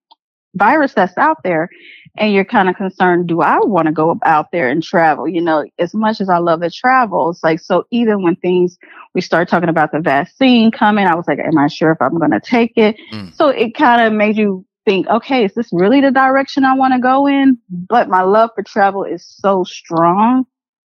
virus 0.56 0.94
that's 0.94 1.18
out 1.18 1.44
there 1.44 1.70
and 2.18 2.34
you're 2.34 2.46
kind 2.46 2.70
of 2.70 2.76
concerned, 2.76 3.28
do 3.28 3.42
I 3.42 3.60
want 3.60 3.88
to 3.88 3.92
go 3.92 4.18
out 4.24 4.52
there 4.52 4.70
and 4.70 4.82
travel? 4.82 5.28
You 5.28 5.42
know, 5.42 5.66
as 5.80 5.94
much 5.94 6.22
as 6.22 6.30
I 6.30 6.38
love 6.38 6.62
to 6.62 6.72
travel, 6.72 7.30
it's 7.30 7.44
like, 7.44 7.60
so 7.60 7.86
even 7.92 8.24
when 8.24 8.38
things, 8.38 8.78
we 9.14 9.22
start 9.22 9.50
talking 9.50 9.70
about 9.70 9.92
the 9.92 10.00
vaccine 10.00 10.72
coming, 10.72 11.08
I 11.08 11.16
was 11.16 11.28
like, 11.28 11.40
am 11.40 11.58
I 11.58 11.68
sure 11.68 11.92
if 11.92 12.02
I'm 12.02 12.18
going 12.18 12.32
to 12.32 12.40
take 12.40 12.74
it? 12.78 12.96
Mm. 13.12 13.36
So 13.36 13.50
it 13.50 13.76
kind 13.76 14.02
of 14.02 14.14
made 14.14 14.38
you 14.38 14.66
think, 14.86 15.08
okay, 15.08 15.44
is 15.44 15.54
this 15.56 15.70
really 15.74 16.00
the 16.00 16.12
direction 16.12 16.64
I 16.64 16.76
want 16.76 16.94
to 16.94 17.00
go 17.00 17.28
in? 17.28 17.58
But 17.70 18.08
my 18.08 18.22
love 18.22 18.52
for 18.56 18.64
travel 18.64 19.04
is 19.04 19.26
so 19.28 19.64
strong 19.66 20.46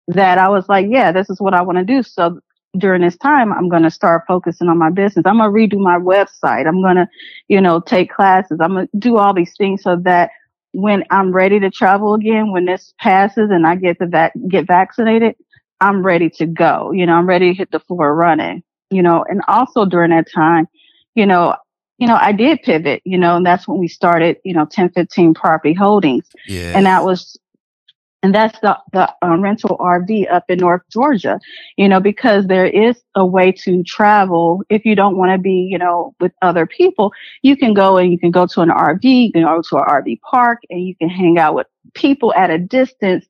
that 0.07 0.37
I 0.37 0.49
was 0.49 0.69
like, 0.69 0.87
yeah, 0.89 1.11
this 1.11 1.29
is 1.29 1.41
what 1.41 1.53
I 1.53 1.61
want 1.63 1.79
to 1.79 1.83
do. 1.83 2.03
So 2.03 2.39
during 2.77 3.01
this 3.01 3.17
time, 3.17 3.53
I'm 3.53 3.69
going 3.69 3.83
to 3.83 3.91
start 3.91 4.23
focusing 4.27 4.67
on 4.67 4.77
my 4.77 4.89
business. 4.89 5.25
I'm 5.25 5.37
going 5.37 5.69
to 5.69 5.77
redo 5.77 5.79
my 5.79 5.97
website. 5.97 6.67
I'm 6.67 6.81
going 6.81 6.97
to, 6.97 7.07
you 7.47 7.61
know, 7.61 7.79
take 7.79 8.11
classes. 8.11 8.59
I'm 8.61 8.73
going 8.73 8.87
to 8.87 8.97
do 8.97 9.17
all 9.17 9.33
these 9.33 9.53
things 9.57 9.83
so 9.83 9.95
that 10.03 10.31
when 10.73 11.03
I'm 11.09 11.31
ready 11.31 11.59
to 11.59 11.71
travel 11.71 12.13
again, 12.13 12.51
when 12.51 12.65
this 12.65 12.93
passes 12.99 13.49
and 13.49 13.65
I 13.65 13.75
get 13.75 13.99
to 13.99 14.07
vac- 14.07 14.33
get 14.47 14.67
vaccinated, 14.67 15.35
I'm 15.79 16.05
ready 16.05 16.29
to 16.31 16.45
go. 16.45 16.91
You 16.91 17.05
know, 17.05 17.13
I'm 17.13 17.27
ready 17.27 17.51
to 17.51 17.57
hit 17.57 17.71
the 17.71 17.79
floor 17.79 18.13
running, 18.13 18.63
you 18.89 19.01
know, 19.01 19.23
and 19.27 19.41
also 19.47 19.85
during 19.85 20.11
that 20.11 20.27
time, 20.31 20.67
you 21.15 21.25
know, 21.25 21.55
you 21.97 22.07
know, 22.07 22.17
I 22.19 22.31
did 22.31 22.61
pivot, 22.61 23.01
you 23.05 23.17
know, 23.17 23.37
and 23.37 23.45
that's 23.45 23.67
when 23.67 23.79
we 23.79 23.87
started, 23.87 24.37
you 24.43 24.53
know, 24.53 24.61
1015 24.61 25.33
property 25.33 25.73
holdings. 25.73 26.27
Yeah. 26.47 26.73
And 26.75 26.85
that 26.85 27.03
was 27.03 27.37
and 28.23 28.33
that's 28.33 28.59
the, 28.61 28.77
the 28.93 29.13
um, 29.21 29.41
rental 29.41 29.77
RV 29.79 30.31
up 30.31 30.45
in 30.49 30.59
North 30.59 30.81
Georgia, 30.91 31.39
you 31.77 31.87
know, 31.87 31.99
because 31.99 32.47
there 32.47 32.65
is 32.65 33.01
a 33.15 33.25
way 33.25 33.51
to 33.51 33.83
travel. 33.83 34.63
If 34.69 34.85
you 34.85 34.95
don't 34.95 35.17
want 35.17 35.31
to 35.33 35.37
be, 35.37 35.67
you 35.69 35.77
know, 35.77 36.15
with 36.19 36.31
other 36.41 36.65
people, 36.65 37.11
you 37.43 37.55
can 37.55 37.73
go 37.73 37.97
and 37.97 38.11
you 38.11 38.19
can 38.19 38.31
go 38.31 38.47
to 38.47 38.61
an 38.61 38.69
RV, 38.69 39.03
you 39.03 39.31
can 39.31 39.43
go 39.43 39.61
to 39.61 39.77
an 39.77 39.83
RV 39.83 40.21
park 40.21 40.59
and 40.69 40.83
you 40.85 40.95
can 40.95 41.09
hang 41.09 41.37
out 41.37 41.53
with 41.55 41.67
people 41.93 42.33
at 42.33 42.49
a 42.49 42.57
distance 42.57 43.25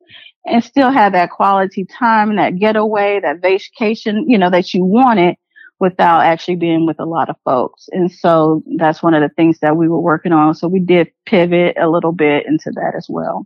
and 0.46 0.64
still 0.64 0.92
have 0.92 1.12
that 1.12 1.30
quality 1.30 1.86
time, 1.86 2.30
and 2.30 2.40
that 2.40 2.58
getaway, 2.58 3.20
that 3.20 3.42
vacation, 3.42 4.30
you 4.30 4.38
know, 4.38 4.50
that 4.50 4.74
you 4.74 4.86
wanted 4.86 5.36
without 5.80 6.22
actually 6.22 6.56
being 6.56 6.86
with 6.86 7.00
a 7.00 7.06
lot 7.06 7.30
of 7.30 7.36
folks. 7.44 7.90
And 7.92 8.12
so 8.12 8.64
that's 8.78 9.04
one 9.04 9.14
of 9.14 9.22
the 9.22 9.30
things 9.36 9.60
that 9.60 9.76
we 9.76 9.90
were 9.90 10.00
working 10.00 10.32
on. 10.32 10.56
So 10.56 10.68
we 10.68 10.80
did 10.80 11.12
pivot 11.26 11.76
a 11.78 11.90
little 11.90 12.14
bit 12.14 12.46
into 12.48 12.72
that 12.72 12.94
as 12.96 13.08
well. 13.10 13.46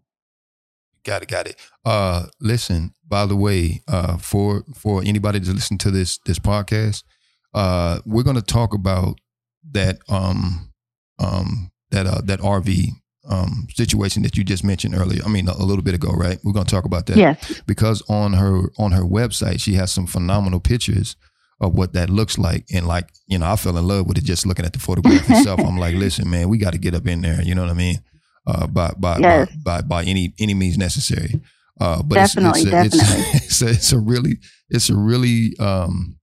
Got 1.03 1.23
it, 1.23 1.29
got 1.29 1.47
it. 1.47 1.55
Uh, 1.83 2.27
listen. 2.39 2.93
By 3.07 3.25
the 3.25 3.35
way, 3.35 3.81
uh, 3.87 4.17
for 4.17 4.63
for 4.75 5.01
anybody 5.03 5.39
to 5.39 5.51
listen 5.51 5.77
to 5.79 5.91
this 5.91 6.19
this 6.25 6.39
podcast, 6.39 7.03
uh, 7.53 7.99
we're 8.05 8.23
going 8.23 8.35
to 8.37 8.41
talk 8.41 8.73
about 8.73 9.19
that 9.71 9.99
um 10.09 10.71
um 11.19 11.71
that 11.91 12.07
uh 12.07 12.21
that 12.23 12.39
RV 12.39 12.87
um 13.27 13.67
situation 13.73 14.23
that 14.23 14.37
you 14.37 14.43
just 14.43 14.63
mentioned 14.63 14.95
earlier. 14.95 15.21
I 15.25 15.29
mean, 15.29 15.47
a, 15.49 15.53
a 15.53 15.65
little 15.65 15.83
bit 15.83 15.93
ago, 15.95 16.11
right? 16.11 16.39
We're 16.43 16.53
going 16.53 16.65
to 16.65 16.73
talk 16.73 16.85
about 16.85 17.07
that. 17.07 17.17
Yes. 17.17 17.61
Because 17.65 18.01
on 18.09 18.33
her 18.33 18.69
on 18.77 18.91
her 18.93 19.03
website, 19.03 19.59
she 19.59 19.73
has 19.73 19.91
some 19.91 20.07
phenomenal 20.07 20.59
pictures 20.59 21.15
of 21.59 21.75
what 21.75 21.93
that 21.93 22.09
looks 22.09 22.37
like. 22.37 22.65
And 22.73 22.87
like, 22.87 23.09
you 23.27 23.37
know, 23.37 23.45
I 23.45 23.55
fell 23.55 23.77
in 23.77 23.87
love 23.87 24.07
with 24.07 24.17
it 24.17 24.23
just 24.23 24.45
looking 24.45 24.65
at 24.65 24.73
the 24.73 24.79
photograph 24.79 25.29
itself. 25.29 25.59
I'm 25.65 25.77
like, 25.77 25.95
listen, 25.95 26.29
man, 26.29 26.49
we 26.49 26.57
got 26.57 26.73
to 26.73 26.79
get 26.79 26.95
up 26.95 27.05
in 27.07 27.21
there. 27.21 27.41
You 27.41 27.53
know 27.55 27.61
what 27.61 27.69
I 27.69 27.75
mean? 27.75 27.97
Uh, 28.47 28.67
by 28.67 28.93
by, 28.97 29.17
yes. 29.19 29.49
by, 29.63 29.81
by 29.81 29.87
by 29.87 30.03
any 30.03 30.33
any 30.39 30.53
means 30.53 30.77
necessary. 30.77 31.41
Uh, 31.79 32.03
but 32.03 32.15
definitely, 32.15 32.61
it's, 32.61 32.69
it's, 32.69 32.95
a, 32.95 33.05
definitely. 33.05 33.23
It's, 33.33 33.45
it's, 33.45 33.61
a, 33.61 33.69
it's 33.69 33.91
a 33.91 33.99
really 33.99 34.37
it's 34.69 34.89
a 34.89 34.95
really 34.95 35.55
um, 35.59 36.17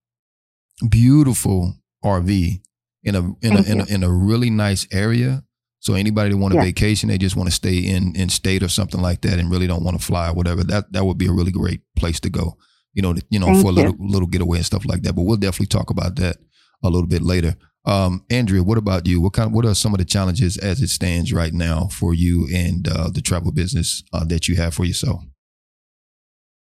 beautiful 0.89 1.75
RV 2.05 2.61
in 3.05 3.15
a 3.15 3.21
in 3.43 3.57
a, 3.57 3.63
in 3.63 3.81
a, 3.81 3.85
in 3.87 4.03
a 4.05 4.11
really 4.11 4.51
nice 4.51 4.87
area. 4.93 5.43
So 5.81 5.95
anybody 5.95 6.31
that 6.31 6.37
want 6.37 6.55
a 6.55 6.57
yeah. 6.57 6.65
vacation, 6.65 7.09
they 7.09 7.19
just 7.19 7.37
want 7.37 7.49
to 7.49 7.55
stay 7.55 7.79
in 7.79 8.15
in 8.17 8.29
state 8.29 8.63
or 8.63 8.69
something 8.69 9.01
like 9.01 9.21
that, 9.23 9.39
and 9.39 9.51
really 9.51 9.67
don't 9.67 9.85
want 9.85 9.99
to 9.99 10.05
fly 10.05 10.29
or 10.29 10.35
whatever. 10.35 10.65
That 10.65 10.93
that 10.93 11.05
would 11.05 11.19
be 11.19 11.27
a 11.27 11.33
really 11.33 11.53
great 11.53 11.81
place 11.97 12.21
to 12.21 12.31
go. 12.31 12.57
You 12.95 13.03
know, 13.03 13.15
you 13.31 13.39
know, 13.39 13.47
Thank 13.47 13.63
for 13.63 13.69
a 13.69 13.73
little 13.73 13.95
you. 13.99 14.09
little 14.09 14.29
getaway 14.29 14.59
and 14.59 14.67
stuff 14.67 14.85
like 14.85 15.03
that. 15.03 15.15
But 15.15 15.23
we'll 15.23 15.37
definitely 15.37 15.67
talk 15.67 15.91
about 15.91 16.17
that 16.17 16.37
a 16.83 16.91
little 16.91 17.07
bit 17.09 17.23
later. 17.23 17.55
Um, 17.89 18.23
Andrea, 18.29 18.63
what 18.63 18.77
about 18.77 19.07
you? 19.07 19.19
What 19.19 19.33
kind? 19.33 19.53
What 19.53 19.65
are 19.65 19.75
some 19.75 19.95
of 19.95 19.99
the 19.99 20.05
challenges 20.05 20.59
as 20.59 20.83
it 20.83 20.89
stands 20.89 21.33
right 21.33 21.55
now 21.55 21.89
for 21.91 22.13
you 22.13 22.47
and 22.55 22.87
uh, 22.87 23.09
the 23.09 23.23
travel 23.23 23.51
business 23.51 24.03
uh, 24.13 24.27
that 24.27 24.47
you 24.47 24.57
have 24.57 24.75
for 24.75 24.85
yourself? 24.85 25.23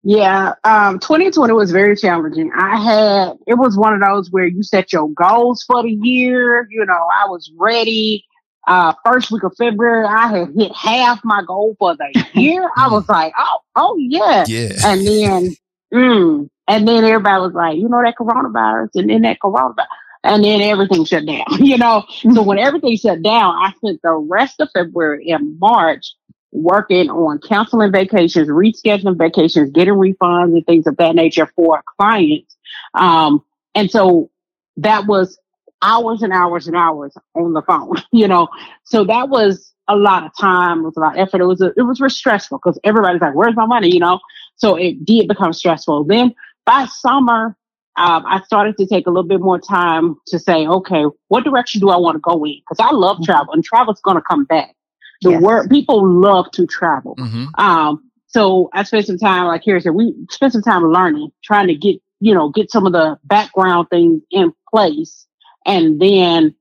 Yeah, 0.04 0.54
um, 0.66 1.00
2020 1.00 1.52
was 1.54 1.72
very 1.72 1.96
challenging. 1.96 2.52
I 2.56 2.78
had 2.80 3.38
it 3.48 3.56
was 3.56 3.76
one 3.76 3.96
of 3.96 4.02
those 4.02 4.30
where 4.30 4.46
you 4.46 4.62
set 4.62 4.94
your 4.94 5.10
goals 5.10 5.64
for 5.64 5.82
the 5.82 5.98
year. 6.00 6.68
You 6.70 6.86
know, 6.86 6.94
I 6.94 7.28
was 7.28 7.52
ready. 7.58 8.24
Uh, 8.68 8.94
first 9.04 9.32
week 9.32 9.44
of 9.44 9.54
February, 9.58 10.06
I 10.06 10.28
had 10.28 10.50
hit 10.56 10.76
half 10.76 11.22
my 11.24 11.42
goal 11.48 11.76
for 11.80 11.96
the 11.96 12.26
year. 12.40 12.70
I 12.78 12.88
was 12.88 13.10
like, 13.10 13.34
oh, 13.36 13.58
oh 13.76 13.96
yeah. 13.98 14.44
Yeah. 14.48 14.74
And 14.84 15.08
then, 15.08 15.56
mm, 15.92 16.50
and 16.68 16.88
then 16.88 17.04
everybody 17.04 17.42
was 17.42 17.54
like, 17.54 17.78
you 17.78 17.90
know, 17.90 18.02
that 18.04 18.16
coronavirus 18.20 18.90
and 18.96 19.10
then 19.10 19.22
that 19.24 19.40
coronavirus 19.40 19.86
and 20.26 20.44
then 20.44 20.62
everything 20.62 21.06
shut 21.06 21.26
down, 21.26 21.46
you 21.60 21.78
know. 21.78 22.04
So 22.34 22.42
when 22.42 22.58
everything 22.58 22.98
shut 22.98 23.22
down, 23.22 23.56
I 23.56 23.72
spent 23.78 24.02
the 24.04 24.14
rest 24.14 24.60
of 24.60 24.70
February 24.74 25.30
and 25.30 25.60
March 25.60 26.16
working 26.52 27.10
on 27.10 27.40
canceling 27.40 27.92
vacations, 27.92 28.48
rescheduling 28.48 29.18
vacations, 29.18 29.72
getting 29.72 29.94
refunds 29.94 30.56
and 30.56 30.66
things 30.66 30.88
of 30.88 30.98
that 30.98 31.16
nature 31.16 31.48
for 31.56 31.84
clients. 32.00 32.56
Um, 32.94 33.44
and 33.76 33.92
so 33.92 34.32
that 34.78 35.06
was 35.06 35.38
hours 35.82 36.22
and 36.22 36.34
hours 36.34 36.68
and 36.68 36.76
hours 36.76 37.16
on 37.36 37.54
the 37.54 37.62
phone, 37.62 37.96
you 38.12 38.28
know. 38.28 38.48
So 38.84 39.04
that 39.06 39.30
was 39.30 39.74
a 39.88 39.96
lot 39.96 40.26
of 40.26 40.32
time, 40.40 40.80
it 40.80 40.84
was 40.84 40.98
a 40.98 41.02
lot 41.02 41.18
of 41.20 41.28
effort. 41.28 41.42
It 41.42 41.46
was 41.46 41.62
a, 41.62 41.72
it 41.78 41.84
was 41.84 42.02
stressful 42.16 42.58
because 42.58 42.80
everybody's 42.84 43.22
like, 43.22 43.36
"Where's 43.36 43.56
my 43.56 43.68
money?" 43.68 43.94
You 43.94 44.00
know. 44.00 44.20
So 44.56 44.76
it 44.76 45.06
did 45.06 45.28
become 45.28 45.54
stressful. 45.54 46.06
Then 46.06 46.34
by 46.66 46.86
summer, 46.86 47.56
um, 47.98 48.26
I 48.26 48.42
started 48.46 48.78
to 48.78 48.86
take 48.86 49.08
a 49.08 49.10
little 49.10 49.28
bit 49.28 49.40
more 49.40 49.60
time 49.60 50.16
to 50.28 50.40
say, 50.40 50.68
okay, 50.68 51.06
what 51.30 51.46
direction 51.46 51.80
do 51.80 51.90
I 51.90 51.98
want 51.98 52.16
to 52.16 52.20
go 52.20 52.44
in? 52.46 52.60
Because 52.60 52.86
I 52.86 52.94
love 52.94 53.18
mm-hmm. 53.18 53.24
travel, 53.26 53.54
and 53.54 53.64
travel's 53.64 54.02
going 54.02 54.18
to 54.18 54.22
come 54.22 54.44
back. 54.46 54.76
The 55.22 55.32
yes. 55.32 55.42
word 55.42 55.70
people 55.70 56.06
love 56.06 56.52
to 56.52 56.68
travel. 56.68 57.16
Mm-hmm. 57.16 57.46
Um, 57.58 58.12
so 58.28 58.70
I 58.74 58.84
spent 58.84 59.08
some 59.08 59.18
time, 59.18 59.46
like 59.46 59.62
here 59.64 59.80
said, 59.80 59.94
we 59.94 60.14
spent 60.30 60.52
some 60.52 60.62
time 60.62 60.84
learning, 60.84 61.32
trying 61.44 61.68
to 61.68 61.76
get 61.76 62.02
you 62.20 62.34
know 62.34 62.50
get 62.50 62.70
some 62.70 62.86
of 62.86 62.92
the 62.92 63.18
background 63.24 63.88
things 63.90 64.22
in 64.30 64.52
place, 64.70 65.26
and 65.66 66.02
then 66.02 66.54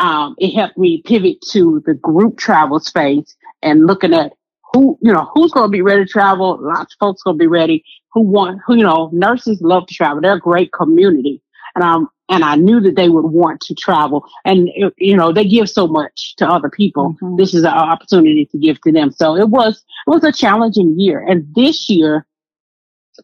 um, 0.00 0.34
it 0.38 0.54
helped 0.54 0.76
me 0.76 1.02
pivot 1.02 1.40
to 1.52 1.82
the 1.86 1.94
group 1.94 2.36
travel 2.36 2.80
space 2.80 3.36
and 3.62 3.86
looking 3.86 4.12
at 4.12 4.32
who 4.72 4.98
you 5.00 5.12
know 5.12 5.30
who's 5.34 5.52
going 5.52 5.66
to 5.66 5.70
be 5.70 5.82
ready 5.82 6.04
to 6.04 6.10
travel. 6.10 6.58
Lots 6.60 6.94
of 6.94 6.98
folks 6.98 7.22
going 7.22 7.38
to 7.38 7.42
be 7.42 7.46
ready 7.46 7.84
who 8.12 8.22
want, 8.22 8.60
who, 8.66 8.76
you 8.76 8.82
know, 8.82 9.10
nurses 9.12 9.60
love 9.60 9.86
to 9.86 9.94
travel. 9.94 10.20
They're 10.20 10.34
a 10.34 10.40
great 10.40 10.72
community. 10.72 11.42
And 11.74 11.84
um, 11.84 12.08
and 12.28 12.44
I 12.44 12.54
knew 12.54 12.80
that 12.80 12.94
they 12.94 13.08
would 13.08 13.26
want 13.26 13.60
to 13.62 13.74
travel 13.74 14.24
and, 14.44 14.70
you 14.98 15.16
know, 15.16 15.32
they 15.32 15.44
give 15.44 15.68
so 15.68 15.88
much 15.88 16.36
to 16.36 16.48
other 16.48 16.70
people. 16.70 17.16
Mm-hmm. 17.20 17.36
This 17.36 17.54
is 17.54 17.64
an 17.64 17.72
opportunity 17.72 18.46
to 18.46 18.58
give 18.58 18.80
to 18.82 18.92
them. 18.92 19.10
So 19.10 19.36
it 19.36 19.48
was, 19.48 19.82
it 20.06 20.10
was 20.10 20.22
a 20.22 20.30
challenging 20.30 20.94
year. 20.96 21.18
And 21.18 21.52
this 21.56 21.90
year, 21.90 22.24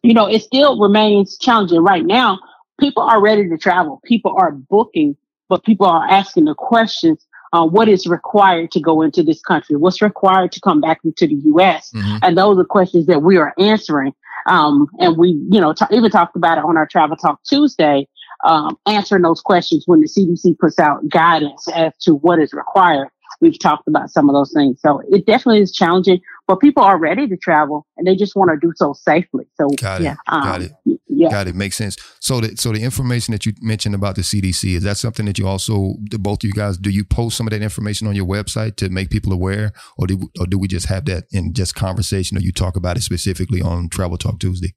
you 0.02 0.12
know, 0.12 0.26
it 0.26 0.42
still 0.42 0.80
remains 0.80 1.38
challenging 1.38 1.84
right 1.84 2.04
now. 2.04 2.40
People 2.80 3.04
are 3.04 3.22
ready 3.22 3.48
to 3.48 3.56
travel. 3.56 4.00
People 4.04 4.34
are 4.36 4.50
booking, 4.50 5.16
but 5.48 5.62
people 5.62 5.86
are 5.86 6.04
asking 6.08 6.46
the 6.46 6.54
questions 6.54 7.24
uh, 7.56 7.64
what 7.64 7.88
is 7.88 8.06
required 8.06 8.70
to 8.72 8.80
go 8.80 9.02
into 9.02 9.22
this 9.22 9.40
country? 9.40 9.76
What's 9.76 10.02
required 10.02 10.52
to 10.52 10.60
come 10.60 10.80
back 10.80 11.00
into 11.04 11.26
the 11.26 11.36
U.S.? 11.46 11.90
Mm-hmm. 11.94 12.18
And 12.22 12.36
those 12.36 12.58
are 12.58 12.64
questions 12.64 13.06
that 13.06 13.22
we 13.22 13.38
are 13.38 13.54
answering. 13.58 14.14
Um, 14.46 14.88
and 15.00 15.16
we, 15.16 15.30
you 15.50 15.60
know, 15.60 15.72
t- 15.72 15.86
even 15.90 16.10
talked 16.10 16.36
about 16.36 16.58
it 16.58 16.64
on 16.64 16.76
our 16.76 16.86
Travel 16.86 17.16
Talk 17.16 17.42
Tuesday, 17.44 18.06
um, 18.44 18.78
answering 18.86 19.22
those 19.22 19.40
questions 19.40 19.84
when 19.86 20.00
the 20.00 20.06
CDC 20.06 20.58
puts 20.58 20.78
out 20.78 21.08
guidance 21.08 21.66
as 21.68 21.92
to 22.02 22.14
what 22.14 22.38
is 22.38 22.52
required. 22.52 23.08
We've 23.40 23.58
talked 23.58 23.88
about 23.88 24.10
some 24.10 24.28
of 24.28 24.34
those 24.34 24.52
things. 24.52 24.80
So 24.80 25.02
it 25.10 25.26
definitely 25.26 25.60
is 25.60 25.72
challenging, 25.72 26.20
but 26.46 26.60
people 26.60 26.82
are 26.82 26.98
ready 26.98 27.26
to 27.26 27.36
travel 27.36 27.86
and 27.96 28.06
they 28.06 28.14
just 28.14 28.36
want 28.36 28.50
to 28.50 28.56
do 28.64 28.72
so 28.76 28.92
safely. 28.92 29.46
So 29.60 29.68
got 29.70 30.00
it. 30.00 30.04
Yeah, 30.04 30.16
um, 30.28 30.42
got 30.42 30.62
it. 30.62 30.72
Yeah. 31.08 31.30
Got 31.30 31.48
it. 31.48 31.54
Makes 31.54 31.76
sense. 31.76 31.96
So 32.20 32.40
the 32.40 32.56
so 32.56 32.72
the 32.72 32.82
information 32.82 33.32
that 33.32 33.46
you 33.46 33.52
mentioned 33.60 33.94
about 33.94 34.16
the 34.16 34.22
CDC 34.22 34.76
is 34.76 34.82
that 34.82 34.96
something 34.96 35.26
that 35.26 35.38
you 35.38 35.48
also 35.48 35.94
both 36.18 36.44
of 36.44 36.48
you 36.48 36.52
guys 36.52 36.76
do 36.76 36.90
you 36.90 37.04
post 37.04 37.36
some 37.36 37.46
of 37.46 37.52
that 37.52 37.62
information 37.62 38.06
on 38.06 38.14
your 38.14 38.26
website 38.26 38.76
to 38.76 38.88
make 38.90 39.10
people 39.10 39.32
aware, 39.32 39.72
or 39.96 40.06
do 40.06 40.30
or 40.38 40.46
do 40.46 40.58
we 40.58 40.68
just 40.68 40.86
have 40.86 41.06
that 41.06 41.24
in 41.32 41.54
just 41.54 41.74
conversation, 41.74 42.36
or 42.36 42.40
you 42.40 42.52
talk 42.52 42.76
about 42.76 42.96
it 42.96 43.02
specifically 43.02 43.62
on 43.62 43.88
Travel 43.88 44.18
Talk 44.18 44.38
Tuesday? 44.38 44.74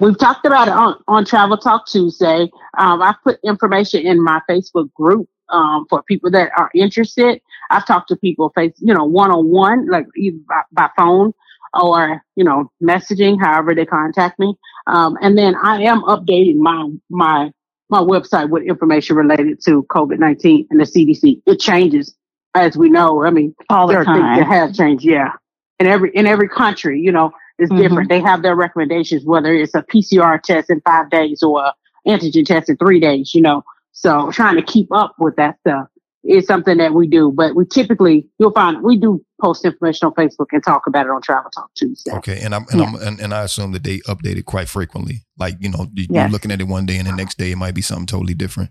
We've 0.00 0.18
talked 0.18 0.46
about 0.46 0.68
it 0.68 0.74
on, 0.74 0.96
on 1.08 1.24
Travel 1.26 1.58
Talk 1.58 1.86
Tuesday. 1.86 2.48
Um, 2.78 3.02
I 3.02 3.14
put 3.22 3.38
information 3.44 4.06
in 4.06 4.22
my 4.22 4.40
Facebook 4.48 4.92
group 4.94 5.28
um, 5.50 5.86
for 5.88 6.02
people 6.02 6.30
that 6.30 6.50
are 6.56 6.70
interested. 6.74 7.40
I've 7.70 7.86
talked 7.86 8.08
to 8.08 8.16
people 8.16 8.50
face, 8.54 8.72
you 8.78 8.94
know, 8.94 9.04
one 9.04 9.30
on 9.30 9.48
one, 9.48 9.88
like 9.88 10.06
either 10.16 10.38
by, 10.48 10.62
by, 10.72 10.90
phone 10.96 11.32
or, 11.74 12.22
you 12.36 12.44
know, 12.44 12.70
messaging, 12.82 13.40
however 13.40 13.74
they 13.74 13.86
contact 13.86 14.38
me. 14.38 14.54
Um, 14.86 15.16
and 15.20 15.38
then 15.38 15.54
I 15.56 15.82
am 15.82 16.02
updating 16.02 16.56
my, 16.56 16.90
my, 17.08 17.50
my 17.88 18.00
website 18.00 18.50
with 18.50 18.64
information 18.64 19.16
related 19.16 19.62
to 19.66 19.84
COVID-19 19.84 20.66
and 20.70 20.80
the 20.80 20.84
CDC. 20.84 21.42
It 21.46 21.60
changes 21.60 22.14
as 22.54 22.76
we 22.76 22.88
know. 22.88 23.24
I 23.24 23.30
mean, 23.30 23.54
all 23.68 23.86
the 23.86 23.94
time. 23.94 24.06
Things 24.06 24.38
that 24.38 24.46
have 24.46 24.74
changed. 24.74 25.04
Yeah. 25.04 25.32
In 25.78 25.86
every, 25.86 26.10
in 26.14 26.26
every 26.26 26.48
country, 26.48 27.00
you 27.00 27.12
know, 27.12 27.32
it's 27.58 27.70
mm-hmm. 27.70 27.82
different. 27.82 28.08
They 28.08 28.20
have 28.20 28.42
their 28.42 28.56
recommendations, 28.56 29.24
whether 29.24 29.52
it's 29.54 29.74
a 29.74 29.82
PCR 29.82 30.42
test 30.42 30.70
in 30.70 30.80
five 30.80 31.10
days 31.10 31.42
or 31.42 31.72
antigen 32.06 32.44
test 32.44 32.68
in 32.68 32.76
three 32.76 33.00
days, 33.00 33.34
you 33.34 33.42
know. 33.42 33.62
So 34.00 34.30
trying 34.32 34.56
to 34.56 34.62
keep 34.62 34.88
up 34.92 35.14
with 35.18 35.36
that 35.36 35.58
stuff. 35.60 35.88
is 36.24 36.46
something 36.46 36.78
that 36.78 36.94
we 36.94 37.06
do, 37.06 37.30
but 37.36 37.54
we 37.54 37.66
typically 37.66 38.26
you'll 38.38 38.52
find 38.52 38.82
we 38.82 38.96
do 38.96 39.22
post 39.42 39.62
information 39.62 40.06
on 40.06 40.14
Facebook 40.14 40.46
and 40.52 40.64
talk 40.64 40.86
about 40.86 41.04
it 41.04 41.10
on 41.10 41.20
Travel 41.20 41.50
Talk 41.50 41.70
Tuesday. 41.74 42.10
Okay, 42.12 42.40
and 42.40 42.54
I'm 42.54 42.64
and, 42.70 42.80
yeah. 42.80 42.86
I'm, 42.86 42.94
and, 42.94 43.20
and 43.20 43.34
I 43.34 43.42
assume 43.42 43.72
that 43.72 43.84
they 43.84 43.98
update 44.00 44.38
it 44.38 44.46
quite 44.46 44.70
frequently. 44.70 45.26
Like 45.38 45.56
you 45.60 45.68
know, 45.68 45.86
you, 45.94 46.06
yes. 46.08 46.10
you're 46.10 46.28
looking 46.30 46.50
at 46.50 46.62
it 46.62 46.64
one 46.64 46.86
day 46.86 46.96
and 46.96 47.06
the 47.06 47.12
next 47.12 47.36
day 47.36 47.52
it 47.52 47.56
might 47.56 47.74
be 47.74 47.82
something 47.82 48.06
totally 48.06 48.32
different. 48.32 48.70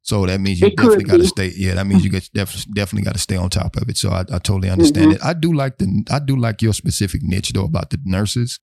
So 0.00 0.24
that 0.24 0.40
means 0.40 0.62
you 0.62 0.68
it 0.68 0.76
definitely 0.76 1.04
got 1.04 1.18
to 1.18 1.26
stay. 1.26 1.52
Yeah, 1.54 1.74
that 1.74 1.86
means 1.86 2.02
you 2.02 2.10
get 2.10 2.30
def- 2.32 2.64
definitely 2.74 3.04
got 3.04 3.12
to 3.12 3.20
stay 3.20 3.36
on 3.36 3.50
top 3.50 3.76
of 3.76 3.90
it. 3.90 3.98
So 3.98 4.08
I, 4.08 4.20
I 4.20 4.38
totally 4.38 4.70
understand 4.70 5.12
mm-hmm. 5.12 5.22
it. 5.22 5.24
I 5.24 5.34
do 5.34 5.52
like 5.52 5.76
the 5.76 6.04
I 6.10 6.18
do 6.18 6.34
like 6.34 6.62
your 6.62 6.72
specific 6.72 7.22
niche 7.22 7.52
though 7.52 7.66
about 7.66 7.90
the 7.90 7.98
nurses. 8.04 8.58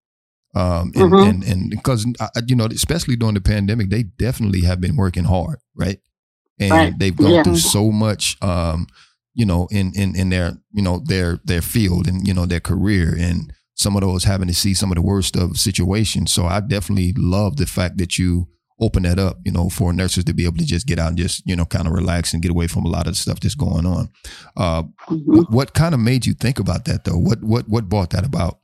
Um, 0.55 0.91
and, 0.95 1.11
mm-hmm. 1.11 1.29
and, 1.29 1.43
and 1.43 1.69
because 1.69 2.05
you 2.47 2.55
know, 2.55 2.65
especially 2.65 3.15
during 3.15 3.35
the 3.35 3.41
pandemic, 3.41 3.89
they 3.89 4.03
definitely 4.03 4.61
have 4.61 4.81
been 4.81 4.95
working 4.95 5.25
hard, 5.25 5.59
right? 5.75 5.99
And 6.59 6.71
right. 6.71 6.93
they've 6.97 7.15
gone 7.15 7.31
yeah. 7.31 7.43
through 7.43 7.57
so 7.57 7.91
much, 7.91 8.35
um, 8.41 8.87
you 9.33 9.45
know, 9.45 9.67
in, 9.71 9.93
in, 9.95 10.15
in 10.15 10.29
their, 10.29 10.57
you 10.73 10.81
know, 10.81 11.01
their, 11.05 11.39
their 11.45 11.61
field 11.61 12.07
and, 12.07 12.27
you 12.27 12.33
know, 12.33 12.45
their 12.45 12.59
career 12.59 13.15
and 13.17 13.53
some 13.75 13.95
of 13.95 14.01
those 14.01 14.25
having 14.25 14.49
to 14.49 14.53
see 14.53 14.73
some 14.73 14.91
of 14.91 14.95
the 14.95 15.01
worst 15.01 15.37
of 15.37 15.57
situations. 15.57 16.33
So 16.33 16.47
I 16.47 16.59
definitely 16.59 17.13
love 17.15 17.55
the 17.55 17.65
fact 17.65 17.97
that 17.99 18.17
you 18.17 18.49
open 18.81 19.03
that 19.03 19.19
up, 19.19 19.37
you 19.45 19.53
know, 19.53 19.69
for 19.69 19.93
nurses 19.93 20.25
to 20.25 20.33
be 20.33 20.43
able 20.43 20.57
to 20.57 20.65
just 20.65 20.85
get 20.85 20.99
out 20.99 21.09
and 21.09 21.17
just, 21.17 21.43
you 21.45 21.55
know, 21.55 21.65
kind 21.65 21.87
of 21.87 21.93
relax 21.93 22.33
and 22.33 22.41
get 22.41 22.51
away 22.51 22.67
from 22.67 22.85
a 22.85 22.89
lot 22.89 23.07
of 23.07 23.13
the 23.13 23.17
stuff 23.17 23.39
that's 23.39 23.55
going 23.55 23.85
on. 23.85 24.09
Uh, 24.57 24.83
mm-hmm. 24.83 25.37
what, 25.37 25.51
what 25.51 25.73
kind 25.73 25.93
of 25.93 26.01
made 26.01 26.25
you 26.25 26.33
think 26.33 26.59
about 26.59 26.83
that 26.85 27.05
though? 27.05 27.17
What, 27.17 27.41
what, 27.41 27.69
what 27.69 27.87
brought 27.87 28.09
that 28.09 28.25
about? 28.25 28.58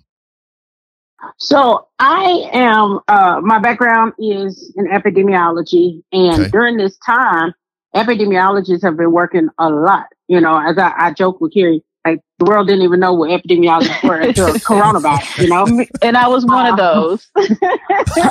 So 1.38 1.88
I 2.00 2.50
am, 2.54 3.00
uh, 3.08 3.42
my 3.42 3.60
background 3.60 4.14
is 4.20 4.74
in 4.76 4.88
epidemiology. 4.88 6.02
And 6.12 6.42
okay. 6.42 6.50
during 6.50 6.78
this 6.78 6.98
time, 7.06 7.54
epidemiologists 7.96 8.84
have 8.84 8.98
been 8.98 9.12
working 9.12 9.50
a 9.58 9.70
lot. 9.70 10.08
You 10.28 10.42
know, 10.42 10.58
as 10.58 10.78
I, 10.78 10.94
I 10.98 11.14
joke 11.14 11.40
with 11.40 11.54
Kari, 11.54 11.84
like 12.06 12.22
the 12.40 12.46
world 12.46 12.68
didn't 12.68 12.84
even 12.84 13.00
know 13.00 13.14
what 13.14 13.30
epidemiologists 13.30 14.08
were 14.08 14.20
until 14.20 14.48
coronavirus, 14.54 15.42
you 15.42 15.50
know? 15.50 15.86
And 16.02 16.18
I 16.18 16.28
was 16.28 16.46
one 16.46 16.68
of 16.68 16.80
uh, 16.80 16.94
those. 16.94 17.28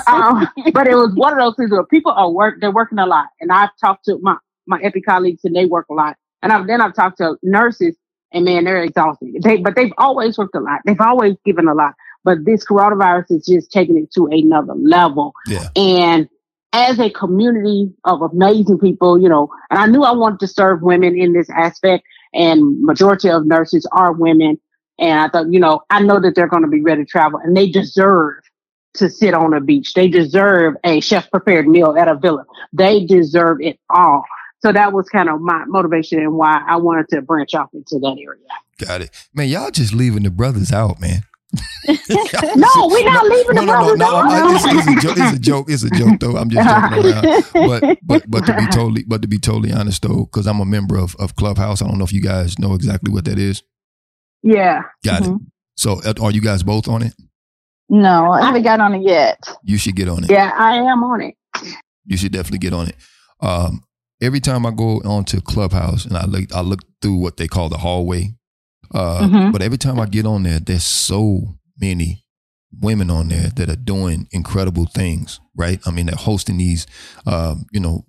um, 0.06 0.48
but 0.72 0.86
it 0.86 0.94
was 0.94 1.12
one 1.14 1.32
of 1.32 1.38
those 1.38 1.56
things 1.56 1.70
where 1.70 1.84
people 1.84 2.12
are 2.12 2.30
work, 2.30 2.60
they're 2.60 2.70
working 2.70 2.98
a 2.98 3.06
lot. 3.06 3.26
And 3.40 3.50
I've 3.50 3.70
talked 3.80 4.04
to 4.06 4.18
my, 4.22 4.36
my 4.66 4.80
epi 4.82 5.00
colleagues 5.00 5.44
and 5.44 5.54
they 5.54 5.66
work 5.66 5.86
a 5.90 5.94
lot. 5.94 6.16
And 6.42 6.52
I've, 6.52 6.66
then 6.66 6.80
I've 6.80 6.94
talked 6.94 7.18
to 7.18 7.36
nurses 7.42 7.96
and 8.32 8.44
man, 8.44 8.64
they're 8.64 8.82
exhausted. 8.82 9.42
They, 9.42 9.58
but 9.58 9.76
they've 9.76 9.92
always 9.96 10.36
worked 10.36 10.54
a 10.54 10.60
lot. 10.60 10.80
They've 10.84 11.00
always 11.00 11.36
given 11.44 11.68
a 11.68 11.74
lot 11.74 11.94
but 12.24 12.44
this 12.44 12.64
coronavirus 12.64 13.30
is 13.30 13.46
just 13.46 13.70
taking 13.70 13.96
it 13.98 14.12
to 14.12 14.26
another 14.26 14.74
level. 14.74 15.34
Yeah. 15.46 15.68
And 15.76 16.28
as 16.72 16.98
a 16.98 17.10
community 17.10 17.92
of 18.04 18.22
amazing 18.22 18.78
people, 18.78 19.20
you 19.20 19.28
know, 19.28 19.48
and 19.70 19.78
I 19.78 19.86
knew 19.86 20.02
I 20.02 20.12
wanted 20.12 20.40
to 20.40 20.48
serve 20.48 20.82
women 20.82 21.16
in 21.16 21.32
this 21.32 21.48
aspect 21.50 22.04
and 22.32 22.80
majority 22.80 23.30
of 23.30 23.46
nurses 23.46 23.86
are 23.92 24.12
women. 24.12 24.58
And 24.98 25.20
I 25.20 25.28
thought, 25.28 25.52
you 25.52 25.60
know, 25.60 25.82
I 25.90 26.00
know 26.02 26.20
that 26.20 26.34
they're 26.34 26.48
going 26.48 26.62
to 26.62 26.68
be 26.68 26.82
ready 26.82 27.04
to 27.04 27.08
travel 27.08 27.38
and 27.42 27.56
they 27.56 27.68
deserve 27.68 28.42
to 28.94 29.10
sit 29.10 29.34
on 29.34 29.54
a 29.54 29.60
beach. 29.60 29.94
They 29.94 30.08
deserve 30.08 30.74
a 30.84 31.00
chef 31.00 31.30
prepared 31.30 31.68
meal 31.68 31.96
at 31.96 32.08
a 32.08 32.16
villa. 32.16 32.44
They 32.72 33.04
deserve 33.04 33.58
it 33.60 33.78
all. 33.90 34.24
So 34.60 34.72
that 34.72 34.92
was 34.92 35.08
kind 35.08 35.28
of 35.28 35.40
my 35.40 35.64
motivation 35.66 36.20
and 36.20 36.34
why 36.34 36.62
I 36.66 36.76
wanted 36.76 37.08
to 37.10 37.22
branch 37.22 37.54
off 37.54 37.68
into 37.74 37.98
that 37.98 38.16
area. 38.18 38.40
Got 38.78 39.02
it. 39.02 39.28
Man, 39.34 39.48
y'all 39.48 39.70
just 39.70 39.92
leaving 39.92 40.22
the 40.22 40.30
brothers 40.30 40.72
out, 40.72 41.00
man. 41.00 41.22
no, 42.56 42.88
we're 42.88 43.04
not 43.04 43.24
leaving 43.26 43.56
no, 43.56 43.60
the 43.60 43.66
no, 43.66 43.94
no, 43.94 44.22
no, 44.22 44.22
no. 44.22 44.54
It's, 44.54 44.64
it's, 44.66 44.86
a 44.86 45.00
joke. 45.00 45.16
It's 45.18 45.32
a 45.32 45.38
joke. 45.38 45.70
It's 45.70 45.82
a 45.82 45.90
joke, 45.90 46.20
though. 46.20 46.36
I'm 46.36 46.50
just 46.50 46.68
joking 46.68 47.12
around. 47.12 47.44
But 47.54 47.98
but 48.02 48.30
but 48.30 48.46
to 48.46 48.54
be 48.56 48.66
totally 48.66 49.04
but 49.06 49.22
to 49.22 49.28
be 49.28 49.38
totally 49.38 49.72
honest, 49.72 50.02
though, 50.02 50.24
because 50.24 50.46
I'm 50.46 50.60
a 50.60 50.64
member 50.64 50.96
of 50.96 51.16
of 51.16 51.36
Clubhouse. 51.36 51.82
I 51.82 51.86
don't 51.86 51.98
know 51.98 52.04
if 52.04 52.12
you 52.12 52.22
guys 52.22 52.58
know 52.58 52.74
exactly 52.74 53.12
what 53.12 53.24
that 53.26 53.38
is. 53.38 53.62
Yeah. 54.42 54.82
Got 55.04 55.22
mm-hmm. 55.22 55.36
it. 55.36 55.40
So 55.76 56.00
uh, 56.04 56.14
are 56.22 56.30
you 56.30 56.40
guys 56.40 56.62
both 56.62 56.88
on 56.88 57.02
it? 57.02 57.14
No, 57.88 58.32
I 58.32 58.46
haven't 58.46 58.62
got 58.62 58.80
on 58.80 58.94
it 58.94 59.02
yet. 59.02 59.38
You 59.62 59.78
should 59.78 59.96
get 59.96 60.08
on 60.08 60.24
it. 60.24 60.30
Yeah, 60.30 60.52
I 60.56 60.76
am 60.76 61.02
on 61.02 61.20
it. 61.20 61.34
You 62.06 62.16
should 62.16 62.32
definitely 62.32 62.58
get 62.58 62.72
on 62.72 62.88
it. 62.88 62.96
Um, 63.40 63.82
every 64.20 64.40
time 64.40 64.66
I 64.66 64.70
go 64.70 65.00
onto 65.04 65.40
Clubhouse 65.40 66.04
and 66.04 66.16
I 66.16 66.24
look, 66.26 66.52
I 66.54 66.60
look 66.60 66.80
through 67.02 67.16
what 67.16 67.36
they 67.36 67.46
call 67.46 67.68
the 67.68 67.78
hallway 67.78 68.34
uh, 68.92 69.20
mm-hmm. 69.22 69.50
But 69.52 69.62
every 69.62 69.78
time 69.78 69.98
I 70.00 70.06
get 70.06 70.26
on 70.26 70.42
there, 70.42 70.60
there's 70.60 70.84
so 70.84 71.56
many 71.80 72.24
women 72.80 73.10
on 73.10 73.28
there 73.28 73.50
that 73.56 73.70
are 73.70 73.76
doing 73.76 74.26
incredible 74.32 74.86
things, 74.86 75.40
right? 75.56 75.80
I 75.86 75.90
mean, 75.90 76.06
they're 76.06 76.16
hosting 76.16 76.58
these, 76.58 76.86
um, 77.26 77.66
you 77.72 77.80
know, 77.80 78.04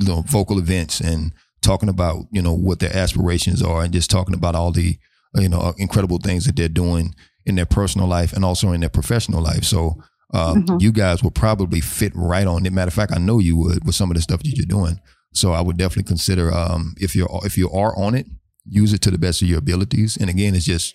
you 0.00 0.06
know, 0.06 0.22
vocal 0.22 0.58
events 0.58 1.00
and 1.00 1.32
talking 1.62 1.88
about, 1.88 2.24
you 2.30 2.42
know, 2.42 2.52
what 2.54 2.80
their 2.80 2.94
aspirations 2.94 3.62
are 3.62 3.82
and 3.82 3.92
just 3.92 4.10
talking 4.10 4.34
about 4.34 4.54
all 4.54 4.70
the, 4.70 4.98
you 5.34 5.48
know, 5.48 5.72
incredible 5.78 6.18
things 6.18 6.44
that 6.44 6.56
they're 6.56 6.68
doing 6.68 7.14
in 7.46 7.54
their 7.54 7.66
personal 7.66 8.06
life 8.06 8.32
and 8.32 8.44
also 8.44 8.72
in 8.72 8.80
their 8.80 8.90
professional 8.90 9.42
life. 9.42 9.64
So, 9.64 10.02
um, 10.34 10.64
mm-hmm. 10.64 10.76
you 10.80 10.92
guys 10.92 11.22
will 11.22 11.30
probably 11.30 11.80
fit 11.80 12.12
right 12.14 12.46
on 12.46 12.66
it. 12.66 12.72
Matter 12.72 12.88
of 12.88 12.94
fact, 12.94 13.12
I 13.12 13.18
know 13.18 13.38
you 13.38 13.56
would 13.56 13.84
with 13.84 13.94
some 13.94 14.10
of 14.10 14.16
the 14.16 14.22
stuff 14.22 14.42
that 14.42 14.56
you're 14.56 14.66
doing. 14.66 15.00
So 15.34 15.52
I 15.52 15.62
would 15.62 15.78
definitely 15.78 16.08
consider, 16.08 16.52
um, 16.52 16.94
if 16.98 17.16
you're, 17.16 17.28
if 17.44 17.56
you 17.56 17.70
are 17.70 17.96
on 17.96 18.14
it, 18.14 18.26
use 18.64 18.92
it 18.92 19.00
to 19.02 19.10
the 19.10 19.18
best 19.18 19.42
of 19.42 19.48
your 19.48 19.58
abilities. 19.58 20.16
And 20.16 20.30
again, 20.30 20.54
it's 20.54 20.64
just 20.64 20.94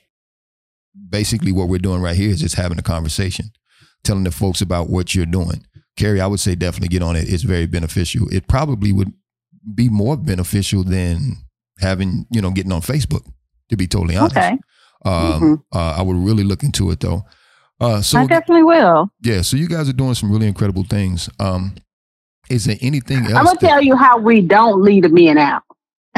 basically 1.09 1.51
what 1.51 1.69
we're 1.69 1.79
doing 1.79 2.01
right 2.01 2.15
here 2.15 2.29
is 2.29 2.41
just 2.41 2.55
having 2.55 2.79
a 2.79 2.83
conversation, 2.83 3.51
telling 4.03 4.23
the 4.23 4.31
folks 4.31 4.61
about 4.61 4.89
what 4.89 5.15
you're 5.15 5.25
doing. 5.25 5.65
Kari, 5.97 6.21
I 6.21 6.27
would 6.27 6.39
say 6.39 6.55
definitely 6.55 6.89
get 6.89 7.01
on 7.01 7.15
it. 7.15 7.27
It's 7.27 7.43
very 7.43 7.65
beneficial. 7.65 8.27
It 8.31 8.47
probably 8.47 8.91
would 8.91 9.11
be 9.73 9.89
more 9.89 10.15
beneficial 10.15 10.83
than 10.83 11.37
having, 11.79 12.25
you 12.31 12.41
know, 12.41 12.51
getting 12.51 12.71
on 12.71 12.81
Facebook, 12.81 13.25
to 13.69 13.77
be 13.77 13.87
totally 13.87 14.15
honest. 14.15 14.37
Okay. 14.37 14.57
Um, 15.05 15.11
mm-hmm. 15.13 15.53
uh, 15.77 15.95
I 15.97 16.01
would 16.01 16.17
really 16.17 16.43
look 16.43 16.63
into 16.63 16.91
it 16.91 16.99
though. 16.99 17.23
Uh, 17.79 18.01
so 18.01 18.19
I 18.19 18.25
definitely 18.25 18.63
will. 18.63 19.09
Yeah. 19.21 19.41
So 19.41 19.57
you 19.57 19.67
guys 19.67 19.87
are 19.87 19.93
doing 19.93 20.15
some 20.15 20.31
really 20.31 20.47
incredible 20.47 20.83
things. 20.83 21.29
Um, 21.39 21.75
is 22.49 22.65
there 22.65 22.77
anything 22.81 23.19
else? 23.25 23.33
I'm 23.33 23.45
gonna 23.45 23.59
that, 23.59 23.67
tell 23.67 23.81
you 23.81 23.95
how 23.95 24.17
we 24.17 24.41
don't 24.41 24.81
lead 24.81 25.03
the 25.03 25.09
men 25.09 25.37
out. 25.37 25.63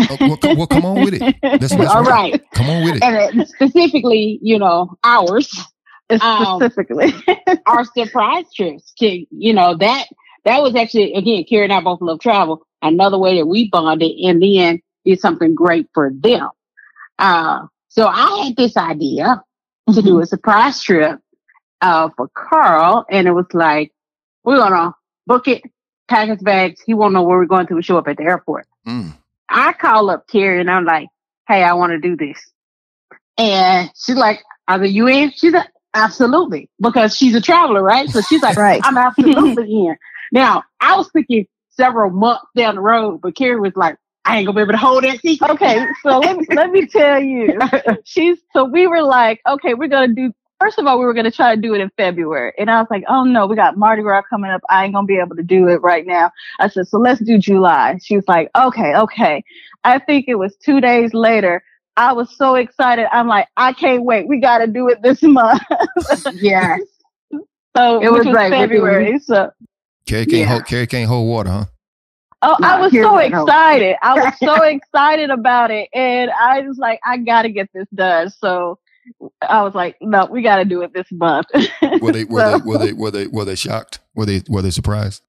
Oh, 0.10 0.18
well, 0.20 0.56
well, 0.56 0.68
come 0.68 0.86
on 0.86 1.04
with 1.04 1.16
it. 1.16 1.36
That's, 1.42 1.70
that's 1.76 1.92
All 1.92 2.04
right. 2.04 2.34
right. 2.34 2.52
Come 2.54 2.70
on 2.70 2.84
with 2.84 2.96
it. 2.96 3.04
And 3.04 3.48
specifically, 3.48 4.40
you 4.42 4.60
know, 4.60 4.98
ours. 5.04 5.56
Um, 6.22 6.60
specifically, 6.60 7.14
our 7.68 7.86
surprise 7.86 8.46
trips. 8.56 8.94
To, 8.98 9.26
you 9.30 9.54
know, 9.54 9.78
that 9.78 10.08
that 10.44 10.60
was 10.64 10.74
actually 10.76 11.14
again, 11.14 11.44
Kari 11.48 11.66
and 11.66 11.74
I 11.74 11.82
both 11.82 12.02
love 12.02 12.20
travel. 12.20 12.66
Another 12.82 13.20
way 13.20 13.38
that 13.38 13.46
we 13.46 13.70
bonded 13.70 14.14
and 14.24 14.42
then 14.42 14.82
did 15.06 15.20
something 15.20 15.54
great 15.54 15.88
for 15.94 16.12
them. 16.12 16.50
Uh, 17.20 17.68
so 17.90 18.08
I 18.08 18.46
had 18.46 18.56
this 18.56 18.76
idea 18.76 19.24
mm-hmm. 19.88 19.94
to 19.94 20.02
do 20.02 20.14
mm-hmm. 20.14 20.22
a 20.22 20.26
surprise 20.26 20.82
trip 20.82 21.20
uh, 21.82 22.10
for 22.18 22.28
Carl, 22.30 23.06
and 23.12 23.28
it 23.28 23.34
was 23.34 23.46
like 23.54 23.94
we're 24.44 24.58
gonna 24.58 24.96
book 25.28 25.48
it, 25.48 25.62
pack 26.08 26.30
his 26.30 26.42
bags. 26.42 26.82
He 26.86 26.96
won't 26.96 27.14
know 27.14 27.22
where 27.22 27.38
we're 27.38 27.46
going 27.46 27.68
to. 27.68 27.76
We 27.76 27.84
show 27.84 28.00
up 28.00 28.08
at 28.08 28.18
the 28.18 28.24
airport. 28.24 28.66
Mm. 28.88 29.16
I 29.50 29.74
call 29.74 30.10
up 30.10 30.28
Kari 30.28 30.62
and 30.62 30.70
I'm 30.70 30.86
like, 30.86 31.08
Hey, 31.48 31.64
I 31.64 31.74
want 31.74 31.92
to 31.92 32.00
do 32.00 32.16
this. 32.16 32.40
And 33.38 33.90
she's 33.96 34.16
like, 34.16 34.44
are 34.68 34.86
you 34.86 35.08
in? 35.08 35.32
She's 35.32 35.54
like, 35.54 35.70
absolutely. 35.94 36.70
Because 36.80 37.16
she's 37.16 37.34
a 37.34 37.42
traveler, 37.42 37.82
right? 37.82 38.10
So 38.10 38.22
she's 38.22 38.42
like, 38.42 38.58
right. 38.58 38.82
I'm 38.84 38.98
absolutely 38.98 39.72
in. 39.88 39.96
Now, 40.32 40.64
I 40.80 40.96
was 40.96 41.10
thinking 41.12 41.48
several 41.72 42.12
months 42.12 42.46
down 42.56 42.76
the 42.76 42.82
road, 42.82 43.22
but 43.22 43.36
Kari 43.36 43.60
was 43.60 43.74
like, 43.76 43.96
I 44.26 44.38
ain't 44.38 44.46
gonna 44.46 44.58
be 44.58 44.62
able 44.62 44.74
to 44.74 44.78
hold 44.78 45.06
that 45.06 45.22
seat. 45.22 45.42
Okay, 45.42 45.88
so 46.04 46.20
let 46.20 46.38
me 46.38 46.46
let 46.50 46.70
me 46.70 46.86
tell 46.86 47.20
you. 47.20 47.58
She's 48.04 48.38
so 48.54 48.66
we 48.66 48.86
were 48.86 49.02
like, 49.02 49.42
okay, 49.48 49.74
we're 49.74 49.88
gonna 49.88 50.14
do 50.14 50.32
first 50.60 50.78
of 50.78 50.86
all, 50.86 51.00
we 51.00 51.06
were 51.06 51.14
going 51.14 51.26
to 51.26 51.32
try 51.32 51.56
to 51.56 51.62
do 51.62 51.74
it 51.74 51.82
in 51.82 51.90
February. 51.98 52.54
And 52.58 52.70
I 52.70 52.80
was 52.80 52.88
like, 52.90 53.04
oh 53.08 53.24
no, 53.24 53.48
we 53.48 53.56
got 53.56 53.78
Mardi 53.78 54.02
Gras 54.02 54.24
coming 54.30 54.52
up. 54.52 54.62
I 54.70 54.86
ain't 54.86 54.94
going 54.94 55.06
to 55.06 55.08
be 55.08 55.20
able 55.20 55.36
to 55.36 55.44
do 55.44 55.68
it 55.68 55.82
right 55.82 56.06
now. 56.06 56.32
I 56.60 56.70
said, 56.70 56.88
so 56.88 56.98
let's 56.98 57.22
do 57.22 57.38
July. 57.38 58.00
She 58.04 58.16
was 58.16 58.26
like, 58.28 58.50
okay, 58.56 58.96
okay. 58.96 59.44
I 59.84 60.00
think 60.00 60.26
it 60.28 60.36
was 60.36 60.56
two 60.58 60.82
days 60.82 61.14
later. 61.14 61.64
I 61.98 62.14
was 62.14 62.36
so 62.36 62.56
excited. 62.56 63.08
I'm 63.12 63.28
like, 63.28 63.48
I 63.58 63.74
can't 63.74 64.04
wait. 64.04 64.28
We 64.28 64.40
got 64.40 64.60
to 64.60 64.68
do 64.68 64.88
it 64.90 65.02
this 65.02 65.22
month. 65.24 65.62
yes. 66.34 66.82
So 67.78 68.02
it 68.02 68.12
was, 68.12 68.26
was 68.26 68.34
like 68.34 68.52
February. 68.52 69.20
So 69.20 69.52
Kari 70.08 70.26
can't, 70.26 70.38
yeah. 70.40 70.46
hold, 70.46 70.66
Kari 70.66 70.88
can't 70.88 71.08
hold 71.08 71.30
water, 71.30 71.50
huh? 71.52 71.66
Oh, 72.42 72.56
no, 72.60 72.68
I 72.68 72.80
was 72.80 72.92
so 72.92 73.18
excited. 73.18 73.96
I 74.02 74.16
was 74.16 74.34
so 74.40 74.64
excited 74.64 75.30
about 75.30 75.72
it. 75.72 75.88
And 75.94 76.32
I 76.32 76.62
was 76.62 76.78
like, 76.78 77.00
I 77.06 77.18
got 77.18 77.44
to 77.44 77.50
get 77.50 77.70
this 77.74 77.88
done. 77.94 78.32
So 78.32 78.80
I 79.42 79.64
was 79.64 79.74
like, 79.74 79.98
no, 80.02 80.26
we 80.26 80.42
got 80.42 80.58
to 80.58 80.66
do 80.66 80.82
it 80.82 80.94
this 80.94 81.12
month. 81.12 81.48
were 82.02 82.12
they 82.12 82.26
were, 82.26 82.42
so, 82.42 82.60
they 82.60 82.66
were 82.66 82.78
they 82.78 82.94
were 82.94 83.12
they 83.12 83.28
were 83.28 83.46
they 83.46 83.56
shocked? 83.56 84.00
Were 84.16 84.26
they 84.26 84.42
were 84.48 84.62
they 84.62 84.72
surprised? 84.72 85.24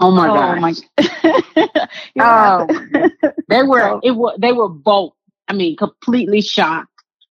Oh 0.00 0.10
my 0.10 0.28
oh 0.28 0.34
god! 0.34 1.88
oh, 2.18 3.20
they 3.48 3.62
were 3.62 4.00
it 4.02 4.12
was 4.12 4.36
they 4.40 4.52
were 4.52 4.68
both. 4.68 5.12
I 5.46 5.52
mean, 5.52 5.76
completely 5.76 6.40
shocked, 6.40 6.90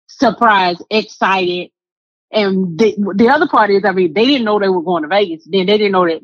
surprised, 0.07 0.83
excited, 0.89 1.69
and 2.31 2.77
the 2.77 2.95
the 3.15 3.29
other 3.29 3.47
part 3.47 3.69
is, 3.69 3.85
I 3.85 3.91
mean, 3.91 4.13
they 4.13 4.25
didn't 4.25 4.45
know 4.45 4.59
they 4.59 4.69
were 4.69 4.81
going 4.81 5.03
to 5.03 5.09
Vegas. 5.09 5.45
Then 5.45 5.67
they 5.67 5.77
didn't 5.77 5.91
know 5.91 6.07
that 6.07 6.21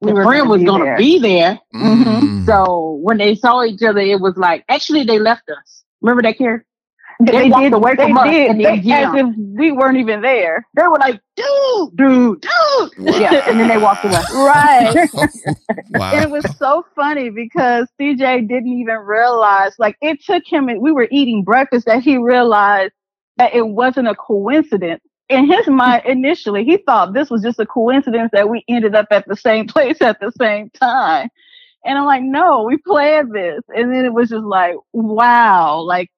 the 0.00 0.22
friend 0.22 0.48
was 0.48 0.62
going 0.62 0.84
to 0.84 0.96
be 0.96 1.18
there. 1.18 1.58
Mm. 1.74 2.46
So 2.46 2.98
when 3.02 3.18
they 3.18 3.34
saw 3.34 3.64
each 3.64 3.82
other, 3.82 4.00
it 4.00 4.20
was 4.20 4.36
like, 4.36 4.64
actually, 4.68 5.04
they 5.04 5.18
left 5.18 5.48
us. 5.48 5.84
Remember 6.00 6.22
that, 6.22 6.38
Karen? 6.38 6.62
They, 7.20 7.32
They 7.32 7.48
walked 7.50 7.62
did 7.64 7.72
away 7.72 7.94
They 7.96 8.04
from 8.04 8.18
us 8.18 8.24
did. 8.30 8.50
and 8.50 8.60
They, 8.64 8.80
then 8.80 8.92
as 8.92 9.14
if 9.14 9.26
we 9.36 9.72
weren't 9.72 9.98
even 9.98 10.20
there. 10.22 10.66
They 10.74 10.82
were 10.86 10.98
like, 10.98 11.20
dude, 11.36 11.96
dude, 11.96 12.40
dude. 12.42 12.90
Wow. 12.98 13.18
Yeah, 13.18 13.48
and 13.48 13.60
then 13.60 13.68
they 13.68 13.78
walked 13.78 14.04
away. 14.04 14.20
Right. 14.34 15.08
wow. 15.94 16.12
And 16.12 16.24
it 16.24 16.30
was 16.30 16.44
so 16.58 16.84
funny 16.96 17.30
because 17.30 17.88
CJ 18.00 18.48
didn't 18.48 18.72
even 18.72 18.96
realize, 18.98 19.74
like, 19.78 19.96
it 20.02 20.22
took 20.24 20.42
him, 20.46 20.68
and 20.68 20.80
we 20.80 20.92
were 20.92 21.08
eating 21.10 21.44
breakfast 21.44 21.86
that 21.86 22.02
he 22.02 22.18
realized 22.18 22.92
that 23.38 23.54
it 23.54 23.66
wasn't 23.68 24.08
a 24.08 24.14
coincidence. 24.14 25.02
In 25.28 25.46
his 25.50 25.66
mind, 25.68 26.02
initially, 26.06 26.64
he 26.64 26.78
thought 26.78 27.14
this 27.14 27.30
was 27.30 27.42
just 27.42 27.58
a 27.60 27.66
coincidence 27.66 28.30
that 28.32 28.48
we 28.50 28.64
ended 28.68 28.94
up 28.94 29.06
at 29.10 29.26
the 29.28 29.36
same 29.36 29.66
place 29.68 30.00
at 30.02 30.20
the 30.20 30.32
same 30.38 30.70
time. 30.70 31.28
And 31.84 31.98
I'm 31.98 32.04
like, 32.06 32.22
no, 32.22 32.64
we 32.64 32.78
planned 32.78 33.34
this. 33.34 33.60
And 33.68 33.92
then 33.92 34.04
it 34.04 34.12
was 34.12 34.30
just 34.30 34.44
like, 34.44 34.76
wow. 34.92 35.80
Like, 35.80 36.10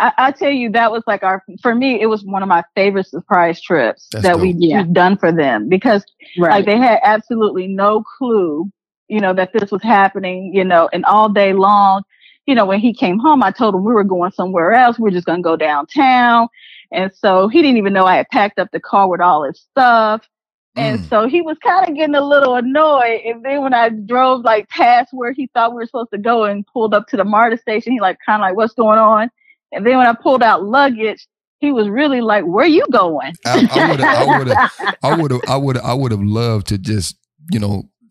I, 0.00 0.12
I 0.18 0.32
tell 0.32 0.50
you, 0.50 0.70
that 0.72 0.92
was 0.92 1.02
like 1.06 1.22
our, 1.22 1.44
for 1.62 1.74
me, 1.74 2.00
it 2.00 2.06
was 2.06 2.24
one 2.24 2.42
of 2.42 2.48
my 2.48 2.64
favorite 2.76 3.06
surprise 3.08 3.60
trips 3.62 4.08
That's 4.12 4.24
that 4.24 4.40
we, 4.40 4.54
dope. 4.54 4.56
Yeah. 4.58 4.84
we've 4.84 4.92
done 4.92 5.16
for 5.18 5.32
them 5.32 5.68
because 5.68 6.04
like 6.50 6.66
they 6.66 6.78
had 6.78 7.00
absolutely 7.04 7.68
no 7.68 8.02
clue, 8.18 8.70
you 9.08 9.20
know, 9.20 9.34
that 9.34 9.52
this 9.52 9.70
was 9.72 9.82
happening, 9.82 10.52
you 10.54 10.64
know, 10.64 10.88
and 10.92 11.04
all 11.06 11.28
day 11.30 11.52
long, 11.54 12.02
you 12.46 12.54
know, 12.54 12.66
when 12.66 12.80
he 12.80 12.94
came 12.94 13.18
home, 13.18 13.42
I 13.42 13.52
told 13.52 13.74
him 13.74 13.84
we 13.84 13.94
were 13.94 14.04
going 14.04 14.32
somewhere 14.32 14.72
else. 14.72 14.98
We 14.98 15.10
are 15.10 15.12
just 15.12 15.26
going 15.26 15.40
to 15.40 15.44
go 15.44 15.56
downtown. 15.56 16.48
And 16.92 17.12
so 17.14 17.48
he 17.48 17.62
didn't 17.62 17.78
even 17.78 17.92
know 17.94 18.04
I 18.06 18.16
had 18.16 18.28
packed 18.30 18.58
up 18.58 18.70
the 18.72 18.80
car 18.80 19.08
with 19.08 19.20
all 19.22 19.44
his 19.44 19.60
stuff. 19.60 20.28
And 20.76 21.00
Mm. 21.00 21.08
so 21.08 21.28
he 21.28 21.42
was 21.42 21.58
kind 21.64 21.88
of 21.88 21.94
getting 21.96 22.14
a 22.16 22.20
little 22.26 22.56
annoyed. 22.56 23.22
And 23.26 23.44
then 23.44 23.62
when 23.62 23.74
I 23.74 23.90
drove 23.90 24.42
like 24.44 24.68
past 24.70 25.10
where 25.12 25.32
he 25.32 25.48
thought 25.54 25.72
we 25.72 25.76
were 25.76 25.86
supposed 25.86 26.12
to 26.12 26.18
go 26.18 26.44
and 26.44 26.66
pulled 26.66 26.94
up 26.94 27.08
to 27.08 27.16
the 27.18 27.24
MARTA 27.24 27.58
station, 27.58 27.92
he 27.92 28.00
like 28.00 28.18
kind 28.26 28.42
of 28.42 28.48
like, 28.48 28.56
what's 28.56 28.74
going 28.74 28.98
on? 28.98 29.30
And 29.72 29.86
then 29.86 29.96
when 29.98 30.06
I 30.06 30.14
pulled 30.14 30.42
out 30.42 30.64
luggage, 30.64 31.26
he 31.58 31.72
was 31.72 31.88
really 31.88 32.20
like, 32.20 32.44
where 32.44 32.66
you 32.66 32.84
going? 32.92 33.32
I 33.46 33.88
would 33.90 34.00
have, 34.00 34.28
I 34.28 34.38
would 34.38 34.48
have, 34.48 34.72
I 35.02 35.16
would 35.16 35.30
have, 35.30 35.40
I 35.48 35.56
would 35.56 35.76
have, 35.76 35.84
I 35.84 35.94
would 35.94 36.10
have 36.12 36.22
loved 36.22 36.68
to 36.68 36.78
just, 36.78 37.16
you 37.50 37.58
know, 37.60 37.84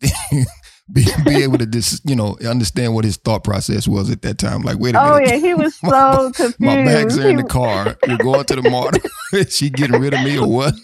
be, 0.92 1.04
be 1.24 1.42
able 1.42 1.58
to 1.58 1.66
just, 1.66 2.08
you 2.08 2.16
know, 2.16 2.36
understand 2.46 2.94
what 2.94 3.04
his 3.04 3.16
thought 3.18 3.44
process 3.44 3.86
was 3.86 4.10
at 4.10 4.22
that 4.22 4.38
time. 4.38 4.62
Like, 4.62 4.78
wait 4.78 4.94
a 4.94 5.00
Oh 5.02 5.18
minute. 5.18 5.28
yeah, 5.28 5.36
he 5.36 5.54
was 5.54 5.74
so 5.76 6.32
confused. 6.34 6.60
My 6.60 6.76
bags 6.84 7.18
are 7.18 7.28
in 7.28 7.36
the 7.36 7.44
car. 7.44 7.96
We're 8.08 8.16
going 8.18 8.44
to 8.44 8.56
the 8.56 8.70
mart. 8.70 8.98
Is 9.32 9.56
she 9.56 9.70
getting 9.70 10.00
rid 10.00 10.14
of 10.14 10.22
me 10.24 10.38
or 10.38 10.48
what? 10.48 10.74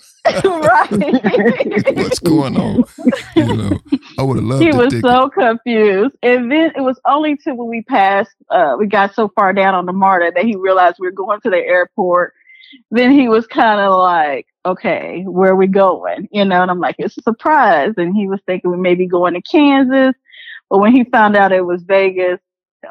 right. 0.45 1.97
What's 1.97 2.19
going 2.19 2.57
on? 2.57 2.85
You 3.35 3.57
know, 3.57 3.81
I 4.19 4.23
would 4.23 4.37
have 4.37 4.45
loved 4.45 4.63
he 4.65 4.73
was 4.73 4.93
think- 4.93 5.07
so 5.07 5.31
confused. 5.31 6.15
And 6.23 6.51
then 6.51 6.73
it 6.77 6.81
was 6.81 7.01
only 7.07 7.37
till 7.37 7.57
when 7.57 7.69
we 7.69 7.83
passed, 7.83 8.35
uh, 8.51 8.75
we 8.79 8.89
got 8.89 9.15
so 9.15 9.29
far 9.29 9.53
down 9.53 9.77
on 9.77 9.87
the 9.87 9.93
MARTA 9.93 10.33
that 10.35 10.45
he 10.45 10.57
realized 10.57 10.97
we 10.99 11.07
were 11.07 11.13
going 11.13 11.41
to 11.43 11.51
the 11.51 11.57
airport. 11.57 12.35
Then 12.91 13.13
he 13.13 13.29
was 13.29 13.47
kind 13.47 13.81
of 13.81 13.97
like, 13.97 14.47
okay, 14.67 15.23
where 15.23 15.53
are 15.53 15.57
we 15.57 15.69
going? 15.69 16.29
You 16.33 16.45
know, 16.45 16.61
and 16.61 16.71
I'm 16.71 16.81
like, 16.81 16.97
it's 16.99 17.17
a 17.17 17.23
surprise. 17.23 17.95
And 17.97 18.15
he 18.15 18.29
was 18.29 18.41
thinking 18.45 18.71
we 18.73 18.77
may 18.77 18.95
be 18.97 19.07
going 19.07 19.35
to 19.35 19.43
Kansas. 19.43 20.15
But 20.69 20.79
when 20.79 20.93
he 20.93 21.05
found 21.05 21.37
out 21.37 21.53
it 21.53 21.65
was 21.65 21.83
Vegas, 21.85 22.41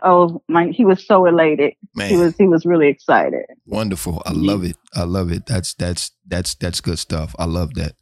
oh 0.03 0.41
my, 0.47 0.67
he 0.67 0.85
was 0.85 1.05
so 1.05 1.25
elated. 1.25 1.73
man. 1.93 2.09
He 2.09 2.17
was, 2.17 2.35
he 2.37 2.47
was 2.47 2.65
really 2.65 2.87
excited. 2.87 3.45
Wonderful. 3.65 4.23
I 4.25 4.31
love 4.31 4.63
it. 4.63 4.77
I 4.95 5.03
love 5.03 5.31
it. 5.31 5.45
That's 5.45 5.73
that's 5.73 6.11
that's 6.25 6.55
that's 6.55 6.81
good 6.81 6.99
stuff. 6.99 7.35
I 7.37 7.45
love 7.45 7.73
that. 7.75 7.93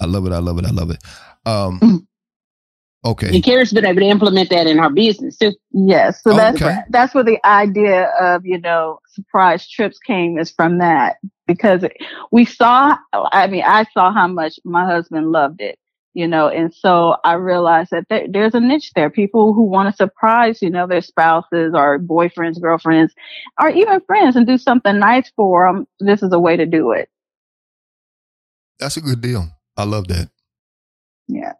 I 0.00 0.06
love 0.06 0.26
it. 0.26 0.32
I 0.32 0.38
love 0.38 0.58
it. 0.58 0.66
I 0.66 0.70
love 0.70 0.90
it. 0.90 1.02
Um 1.44 2.06
okay. 3.04 3.28
And 3.34 3.42
Kara's 3.44 3.72
been 3.72 3.84
able 3.84 4.00
to 4.00 4.06
implement 4.06 4.50
that 4.50 4.66
in 4.66 4.78
her 4.78 4.90
business 4.90 5.36
too. 5.36 5.52
Yes. 5.72 6.22
So 6.22 6.32
Oh, 6.32 6.36
that's 6.36 6.60
okay. 6.60 6.78
that's 6.90 7.14
where 7.14 7.24
the 7.24 7.38
idea 7.46 8.10
of, 8.20 8.44
you 8.46 8.60
know, 8.60 9.00
surprise 9.08 9.68
trips 9.68 9.98
came 9.98 10.38
is 10.38 10.50
from 10.50 10.78
that 10.78 11.16
because 11.46 11.84
we 12.30 12.44
saw 12.44 12.96
I 13.12 13.46
mean, 13.48 13.64
I 13.66 13.84
saw 13.92 14.12
how 14.12 14.28
much 14.28 14.58
my 14.64 14.84
husband 14.84 15.32
loved 15.32 15.60
it, 15.60 15.78
you 16.14 16.28
know, 16.28 16.48
and 16.48 16.72
so 16.74 17.16
I 17.24 17.34
realized 17.34 17.90
that 17.90 18.06
there, 18.08 18.26
there's 18.28 18.54
a 18.54 18.60
niche 18.60 18.92
there. 18.94 19.10
People 19.10 19.52
who 19.52 19.64
want 19.64 19.90
to 19.90 19.96
surprise, 19.96 20.62
you 20.62 20.70
know, 20.70 20.86
their 20.86 21.02
spouses 21.02 21.72
or 21.74 21.98
boyfriends, 21.98 22.60
girlfriends, 22.60 23.14
or 23.60 23.68
even 23.70 24.00
friends 24.02 24.36
and 24.36 24.46
do 24.46 24.58
something 24.58 24.98
nice 24.98 25.30
for 25.36 25.66
them. 25.66 25.86
This 26.00 26.22
is 26.22 26.32
a 26.32 26.38
way 26.40 26.56
to 26.56 26.66
do 26.66 26.92
it. 26.92 27.08
That's 28.78 28.96
a 28.96 29.00
good 29.00 29.20
deal. 29.20 29.48
I 29.76 29.84
love 29.84 30.08
that. 30.08 30.28
Yeah. 31.28 31.52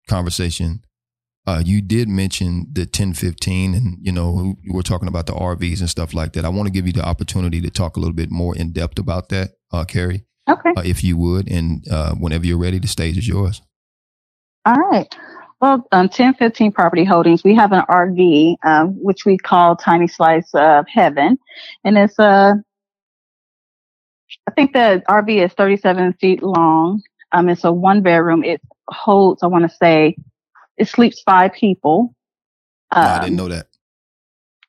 conversation, 0.07 0.81
uh, 1.47 1.61
you 1.65 1.81
did 1.81 2.07
mention 2.09 2.67
the 2.71 2.85
ten 2.85 3.13
fifteen, 3.13 3.73
and 3.73 3.97
you 4.01 4.11
know 4.11 4.55
were 4.69 4.83
talking 4.83 5.07
about 5.07 5.25
the 5.27 5.33
RVs 5.33 5.79
and 5.79 5.89
stuff 5.89 6.13
like 6.13 6.33
that. 6.33 6.45
I 6.45 6.49
want 6.49 6.67
to 6.67 6.71
give 6.73 6.87
you 6.87 6.93
the 6.93 7.05
opportunity 7.05 7.61
to 7.61 7.69
talk 7.69 7.97
a 7.97 7.99
little 7.99 8.15
bit 8.15 8.31
more 8.31 8.55
in 8.55 8.71
depth 8.73 8.99
about 8.99 9.29
that, 9.29 9.51
uh, 9.71 9.85
Kari, 9.85 10.25
Okay. 10.49 10.71
uh, 10.75 10.81
if 10.85 11.03
you 11.03 11.17
would, 11.17 11.49
and 11.49 11.85
uh, 11.89 12.13
whenever 12.15 12.45
you're 12.45 12.57
ready, 12.57 12.79
the 12.79 12.87
stage 12.87 13.17
is 13.17 13.27
yours. 13.27 13.61
All 14.65 14.75
right. 14.75 15.13
Well, 15.61 15.87
on 15.91 16.05
1015 16.07 16.73
Property 16.73 17.05
Holdings, 17.05 17.43
we 17.43 17.55
have 17.55 17.73
an 17.73 17.83
RV, 17.89 18.57
um, 18.65 18.89
which 19.03 19.25
we 19.25 19.37
call 19.37 19.75
Tiny 19.77 20.07
Slice 20.07 20.49
of 20.55 20.85
Heaven. 20.87 21.39
And 21.85 21.97
it's 21.97 22.19
a, 22.19 22.55
I 24.47 24.51
think 24.53 24.73
the 24.73 25.03
RV 25.09 25.45
is 25.45 25.53
37 25.53 26.13
feet 26.13 26.43
long. 26.43 27.01
Um, 27.33 27.49
it's 27.49 27.65
a 27.65 27.71
one 27.73 28.01
bedroom. 28.03 28.43
It 28.43 28.61
holds, 28.89 29.43
I 29.43 29.47
want 29.47 29.69
to 29.69 29.77
say, 29.77 30.17
it 30.77 30.87
sleeps 30.89 31.21
five 31.23 31.53
people. 31.53 32.15
No, 32.97 33.11
I 33.11 33.19
didn't 33.19 33.35
Um, 33.35 33.37
know 33.37 33.49
that. 33.49 33.67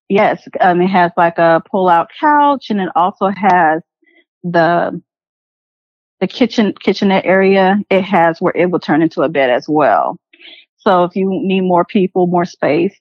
Yes, 0.09 0.49
um, 0.61 0.83
it 0.83 0.89
has 0.89 1.13
like 1.19 1.39
a 1.39 1.63
pull-out 1.71 2.11
couch, 2.21 2.71
and 2.71 2.81
it 2.81 2.91
also 2.97 3.29
has 3.29 3.83
the 4.45 5.03
the 6.21 6.27
kitchen 6.27 6.75
kitchenette 6.81 7.25
area. 7.25 7.79
It 7.91 8.03
has 8.03 8.41
where 8.41 8.53
it 8.57 8.71
will 8.71 8.81
turn 8.81 9.03
into 9.03 9.23
a 9.23 9.29
bed 9.29 9.51
as 9.51 9.67
well. 9.69 10.19
So 10.79 11.05
if 11.05 11.15
you 11.17 11.29
need 11.29 11.63
more 11.63 11.85
people, 11.85 12.27
more 12.27 12.45
space, 12.45 12.99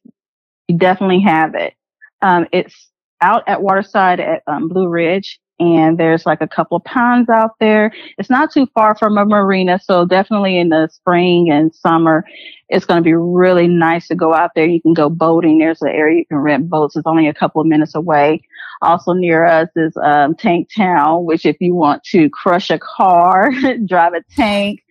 you 0.67 0.77
definitely 0.77 1.21
have 1.21 1.55
it. 1.55 1.73
Um, 2.21 2.47
it's 2.51 2.89
out 3.21 3.43
at 3.47 3.61
Waterside 3.61 4.19
at 4.19 4.43
um, 4.47 4.67
Blue 4.67 4.87
Ridge, 4.87 5.39
and 5.59 5.97
there's 5.97 6.25
like 6.25 6.41
a 6.41 6.47
couple 6.47 6.77
of 6.77 6.83
ponds 6.85 7.29
out 7.29 7.59
there. 7.59 7.91
It's 8.17 8.29
not 8.29 8.51
too 8.51 8.65
far 8.73 8.95
from 8.95 9.17
a 9.17 9.25
marina, 9.25 9.79
so 9.83 10.05
definitely 10.05 10.57
in 10.57 10.69
the 10.69 10.87
spring 10.91 11.51
and 11.51 11.73
summer, 11.75 12.23
it's 12.69 12.85
going 12.85 12.97
to 12.97 13.03
be 13.03 13.13
really 13.13 13.67
nice 13.67 14.07
to 14.07 14.15
go 14.15 14.33
out 14.33 14.51
there. 14.55 14.65
You 14.65 14.81
can 14.81 14.93
go 14.93 15.09
boating. 15.09 15.57
There's 15.57 15.81
an 15.81 15.89
area 15.89 16.19
you 16.19 16.25
can 16.25 16.37
rent 16.37 16.69
boats. 16.69 16.95
It's 16.95 17.07
only 17.07 17.27
a 17.27 17.33
couple 17.33 17.59
of 17.61 17.67
minutes 17.67 17.95
away. 17.95 18.41
Also 18.81 19.11
near 19.11 19.45
us 19.45 19.69
is 19.75 19.95
um, 20.01 20.35
Tank 20.35 20.69
Town, 20.75 21.25
which 21.25 21.45
if 21.45 21.57
you 21.59 21.75
want 21.75 22.03
to 22.05 22.29
crush 22.29 22.69
a 22.69 22.79
car, 22.79 23.51
drive 23.85 24.13
a 24.13 24.23
tank, 24.35 24.81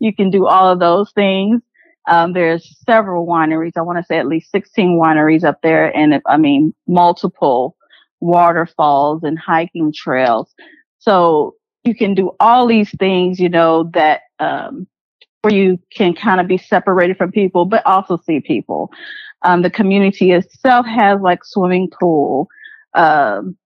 you 0.00 0.14
can 0.14 0.30
do 0.30 0.46
all 0.46 0.70
of 0.70 0.78
those 0.78 1.10
things. 1.12 1.62
Um, 2.06 2.32
there's 2.32 2.76
several 2.84 3.26
wineries. 3.26 3.72
I 3.76 3.82
want 3.82 3.98
to 3.98 4.04
say 4.04 4.18
at 4.18 4.26
least 4.26 4.50
16 4.50 4.98
wineries 4.98 5.44
up 5.44 5.60
there. 5.62 5.94
And 5.96 6.20
I 6.26 6.36
mean, 6.36 6.74
multiple 6.86 7.76
waterfalls 8.20 9.22
and 9.22 9.38
hiking 9.38 9.92
trails. 9.92 10.54
So 10.98 11.54
you 11.84 11.94
can 11.94 12.14
do 12.14 12.32
all 12.40 12.66
these 12.66 12.90
things, 12.98 13.38
you 13.38 13.48
know, 13.48 13.90
that, 13.94 14.22
um, 14.38 14.86
where 15.42 15.54
you 15.54 15.78
can 15.94 16.14
kind 16.14 16.40
of 16.40 16.48
be 16.48 16.58
separated 16.58 17.16
from 17.16 17.30
people, 17.30 17.64
but 17.64 17.86
also 17.86 18.16
see 18.16 18.40
people. 18.40 18.90
Um, 19.42 19.62
the 19.62 19.70
community 19.70 20.32
itself 20.32 20.84
has 20.86 21.20
like 21.20 21.44
swimming 21.44 21.88
pool. 21.88 22.48
Um, 22.94 23.56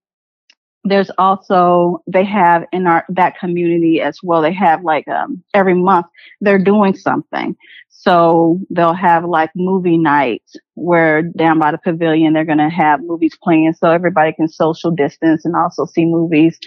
there's 0.85 1.11
also 1.18 2.03
they 2.07 2.25
have 2.25 2.64
in 2.73 2.87
our 2.87 3.05
that 3.09 3.38
community 3.38 4.01
as 4.01 4.18
well 4.23 4.42
they 4.42 4.53
have 4.53 4.83
like 4.83 5.07
um 5.09 5.42
every 5.55 5.75
month 5.75 6.07
they're 6.40 6.59
doing 6.59 6.95
something. 6.95 7.57
So 7.88 8.59
they'll 8.71 8.95
have 8.95 9.25
like 9.25 9.51
movie 9.55 9.97
nights 9.99 10.57
where 10.75 11.23
down 11.23 11.61
by 11.61 11.71
the 11.71 11.79
pavilion 11.79 12.33
they're 12.33 12.45
going 12.45 12.59
to 12.59 12.68
have 12.68 13.01
movies 13.03 13.37
playing 13.40 13.75
so 13.75 13.90
everybody 13.90 14.33
can 14.33 14.49
social 14.49 14.90
distance 14.90 15.45
and 15.45 15.55
also 15.55 15.87
see 15.87 16.05
movies. 16.05 16.59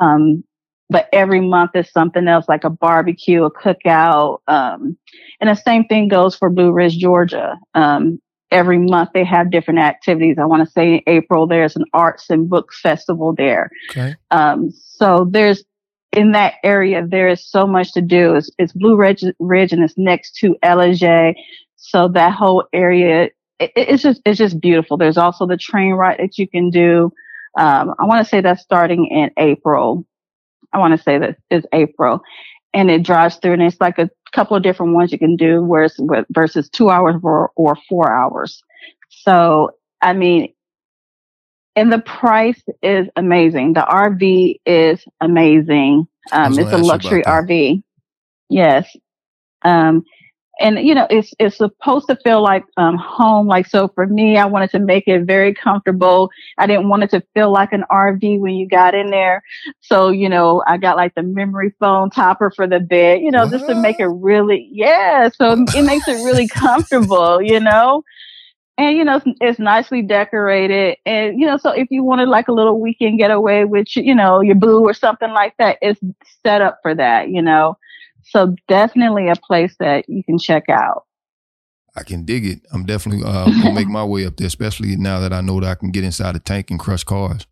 Um 0.00 0.44
but 0.88 1.08
every 1.12 1.40
month 1.40 1.70
is 1.74 1.90
something 1.92 2.26
else 2.28 2.46
like 2.48 2.64
a 2.64 2.70
barbecue 2.70 3.44
a 3.44 3.50
cookout 3.52 4.38
um 4.48 4.96
and 5.40 5.50
the 5.50 5.54
same 5.54 5.84
thing 5.84 6.08
goes 6.08 6.34
for 6.34 6.48
blue 6.50 6.72
ridge 6.72 6.96
georgia. 6.98 7.58
Um 7.74 8.20
every 8.50 8.78
month 8.78 9.10
they 9.14 9.24
have 9.24 9.50
different 9.50 9.80
activities. 9.80 10.36
I 10.38 10.44
want 10.44 10.64
to 10.66 10.70
say 10.70 10.94
in 10.94 11.02
April 11.06 11.46
there's 11.46 11.76
an 11.76 11.84
arts 11.92 12.30
and 12.30 12.48
book 12.48 12.72
festival 12.72 13.34
there. 13.34 13.70
Okay. 13.90 14.14
Um, 14.30 14.70
so 14.70 15.28
there's 15.30 15.64
in 16.12 16.32
that 16.32 16.54
area 16.64 17.06
there 17.06 17.28
is 17.28 17.44
so 17.44 17.66
much 17.66 17.92
to 17.92 18.02
do. 18.02 18.34
It's, 18.34 18.50
it's 18.58 18.72
Blue 18.72 18.96
Ridge, 18.96 19.24
Ridge 19.38 19.72
and 19.72 19.82
it's 19.82 19.96
next 19.96 20.34
to 20.36 20.56
Ellijay. 20.62 21.34
So 21.76 22.08
that 22.08 22.32
whole 22.32 22.64
area 22.72 23.30
it, 23.60 23.72
it's 23.76 24.02
just 24.02 24.20
it's 24.24 24.38
just 24.38 24.60
beautiful. 24.60 24.96
There's 24.96 25.18
also 25.18 25.46
the 25.46 25.56
train 25.56 25.92
ride 25.92 26.18
that 26.18 26.38
you 26.38 26.48
can 26.48 26.70
do. 26.70 27.12
Um, 27.58 27.94
I 27.98 28.04
want 28.04 28.24
to 28.24 28.28
say 28.28 28.40
that's 28.40 28.62
starting 28.62 29.06
in 29.06 29.30
April. 29.36 30.04
I 30.72 30.78
want 30.78 30.96
to 30.96 31.02
say 31.02 31.18
that 31.18 31.36
is 31.50 31.64
April 31.72 32.22
and 32.72 32.90
it 32.90 33.02
drives 33.02 33.36
through 33.36 33.54
and 33.54 33.62
it's 33.62 33.80
like 33.80 33.98
a 33.98 34.10
couple 34.32 34.56
of 34.56 34.62
different 34.62 34.94
ones 34.94 35.10
you 35.12 35.18
can 35.18 35.36
do 35.36 35.62
whereas 35.62 35.98
versus 36.30 36.68
two 36.68 36.90
hours 36.90 37.16
or, 37.22 37.50
or 37.56 37.76
four 37.88 38.12
hours. 38.12 38.62
So, 39.08 39.72
I 40.00 40.12
mean, 40.12 40.52
and 41.76 41.92
the 41.92 42.00
price 42.00 42.62
is 42.82 43.08
amazing. 43.16 43.74
The 43.74 43.80
RV 43.80 44.60
is 44.66 45.04
amazing. 45.20 46.06
Um, 46.32 46.58
it's 46.58 46.72
a 46.72 46.78
luxury 46.78 47.22
RV. 47.22 47.82
Yes. 48.48 48.96
Um, 49.62 50.04
and 50.60 50.78
you 50.86 50.94
know 50.94 51.06
it's 51.10 51.32
it's 51.38 51.56
supposed 51.56 52.06
to 52.08 52.16
feel 52.16 52.42
like 52.42 52.64
um 52.76 52.96
home. 52.96 53.46
Like 53.46 53.66
so 53.66 53.88
for 53.88 54.06
me 54.06 54.36
i 54.36 54.44
wanted 54.44 54.70
to 54.70 54.78
make 54.78 55.04
it 55.06 55.24
very 55.24 55.54
comfortable. 55.54 56.30
I 56.58 56.66
didn't 56.66 56.88
want 56.88 57.02
it 57.02 57.10
to 57.10 57.22
feel 57.34 57.50
like 57.52 57.72
an 57.72 57.84
rv 57.90 58.38
when 58.38 58.54
you 58.54 58.68
got 58.68 58.94
in 58.94 59.10
there. 59.10 59.42
So 59.80 60.10
you 60.10 60.28
know 60.28 60.62
i 60.66 60.76
got 60.76 60.96
like 60.96 61.14
the 61.14 61.22
memory 61.22 61.74
foam 61.80 62.10
topper 62.10 62.52
for 62.54 62.66
the 62.66 62.80
bed 62.80 63.20
you 63.22 63.30
know 63.30 63.44
what? 63.44 63.52
just 63.52 63.66
to 63.66 63.74
make 63.74 63.98
it 63.98 64.06
really 64.06 64.68
yeah 64.70 65.28
so 65.34 65.52
it 65.52 65.84
makes 65.84 66.06
it 66.06 66.22
really 66.24 66.46
comfortable 66.48 67.40
you 67.42 67.60
know? 67.60 68.04
And 68.78 68.96
you 68.96 69.04
know 69.04 69.16
it's, 69.16 69.26
it's, 69.40 69.58
nicely 69.58 70.00
decorated. 70.02 70.96
And 71.04 71.38
you 71.38 71.46
know 71.46 71.56
so 71.58 71.70
if 71.70 71.88
you 71.90 72.02
wanted 72.02 72.28
like 72.28 72.48
a 72.48 72.52
little 72.52 72.80
weekend 72.80 73.18
getaway 73.18 73.64
with 73.64 73.94
you 73.96 74.14
know 74.14 74.40
your 74.40 74.54
boo 74.54 74.80
or 74.80 74.94
something 74.94 75.30
like 75.30 75.54
that 75.58 75.78
it's 75.82 76.00
set 76.42 76.62
up 76.62 76.78
for 76.82 76.94
that 76.94 77.28
you 77.28 77.42
know 77.42 77.76
so 78.24 78.54
definitely 78.68 79.28
a 79.28 79.36
place 79.36 79.74
that 79.80 80.08
you 80.08 80.22
can 80.24 80.38
check 80.38 80.68
out. 80.68 81.04
I 81.96 82.02
can 82.02 82.24
dig 82.24 82.46
it. 82.46 82.60
I'm 82.72 82.86
definitely 82.86 83.24
uh, 83.24 83.46
gonna 83.46 83.72
make 83.72 83.88
my 83.88 84.04
way 84.04 84.24
up 84.26 84.36
there, 84.36 84.46
especially 84.46 84.96
now 84.96 85.20
that 85.20 85.32
I 85.32 85.40
know 85.40 85.60
that 85.60 85.70
I 85.70 85.74
can 85.74 85.90
get 85.90 86.04
inside 86.04 86.34
the 86.34 86.40
tank 86.40 86.70
and 86.70 86.78
crush 86.78 87.04
cars. 87.04 87.46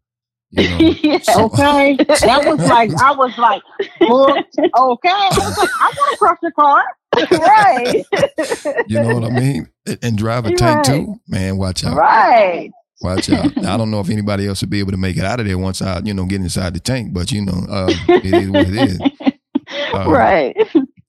You 0.50 0.68
know? 0.68 0.78
yeah. 1.02 1.18
so. 1.18 1.44
Okay, 1.46 1.96
that 1.96 2.44
was 2.46 2.60
like 2.60 2.90
I 3.02 3.14
was 3.14 3.36
like, 3.36 3.62
okay, 4.00 4.08
I 4.08 5.30
was 5.36 5.58
like, 5.58 5.70
I 5.80 5.92
want 5.96 6.10
to 6.12 6.16
crush 6.18 6.38
the 6.42 6.52
car, 6.52 6.84
right? 7.40 8.86
you 8.88 9.00
know 9.00 9.14
what 9.14 9.24
I 9.24 9.30
mean? 9.30 9.68
And 10.02 10.16
drive 10.16 10.46
a 10.46 10.54
tank 10.54 10.78
right. 10.78 10.84
too, 10.84 11.20
man. 11.26 11.58
Watch 11.58 11.84
out, 11.84 11.96
right? 11.96 12.70
Watch 13.00 13.30
out. 13.30 13.56
I 13.58 13.76
don't 13.76 13.90
know 13.90 14.00
if 14.00 14.08
anybody 14.08 14.46
else 14.46 14.60
would 14.60 14.70
be 14.70 14.80
able 14.80 14.90
to 14.92 14.96
make 14.96 15.16
it 15.16 15.24
out 15.24 15.38
of 15.40 15.46
there 15.46 15.58
once 15.58 15.80
I, 15.82 16.00
you 16.00 16.14
know, 16.14 16.26
get 16.26 16.40
inside 16.40 16.74
the 16.74 16.80
tank, 16.80 17.12
but 17.12 17.30
you 17.30 17.44
know, 17.44 17.64
uh, 17.68 17.92
it 18.08 18.34
is 18.34 18.50
what 18.50 18.66
it 18.68 18.74
is. 18.74 19.00
Um, 20.06 20.12
right. 20.12 20.56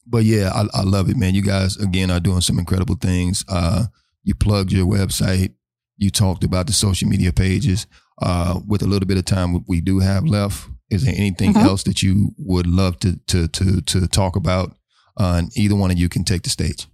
But 0.10 0.24
yeah, 0.24 0.50
I, 0.54 0.80
I, 0.80 0.82
love 0.82 1.08
it, 1.10 1.18
man. 1.18 1.36
You 1.36 1.44
guys 1.44 1.78
again 1.78 2.10
are 2.10 2.20
doing 2.20 2.42
some 2.42 2.58
incredible 2.58 2.96
things. 2.96 3.46
Uh, 3.48 3.86
you 4.24 4.34
plugged 4.34 4.72
your 4.72 4.88
website. 4.88 5.54
You 5.98 6.10
talked 6.10 6.44
about 6.44 6.66
the 6.66 6.74
social 6.74 7.08
media 7.08 7.32
pages. 7.32 7.86
Uh, 8.22 8.60
with 8.68 8.82
a 8.82 8.88
little 8.88 9.08
bit 9.08 9.18
of 9.18 9.24
time 9.24 9.64
we 9.68 9.80
do 9.80 10.00
have 10.00 10.26
left, 10.26 10.68
is 10.90 11.06
there 11.06 11.14
anything 11.16 11.54
mm-hmm. 11.54 11.66
else 11.66 11.84
that 11.84 12.02
you 12.02 12.32
would 12.38 12.68
love 12.68 13.00
to 13.00 13.18
to 13.28 13.48
to 13.50 13.82
to 13.82 14.08
talk 14.08 14.36
about? 14.36 14.72
Uh, 15.18 15.36
and 15.38 15.56
either 15.56 15.76
one 15.76 15.92
of 15.92 15.98
you 15.98 16.10
can 16.10 16.24
take 16.24 16.42
the 16.42 16.50
stage. 16.50 16.88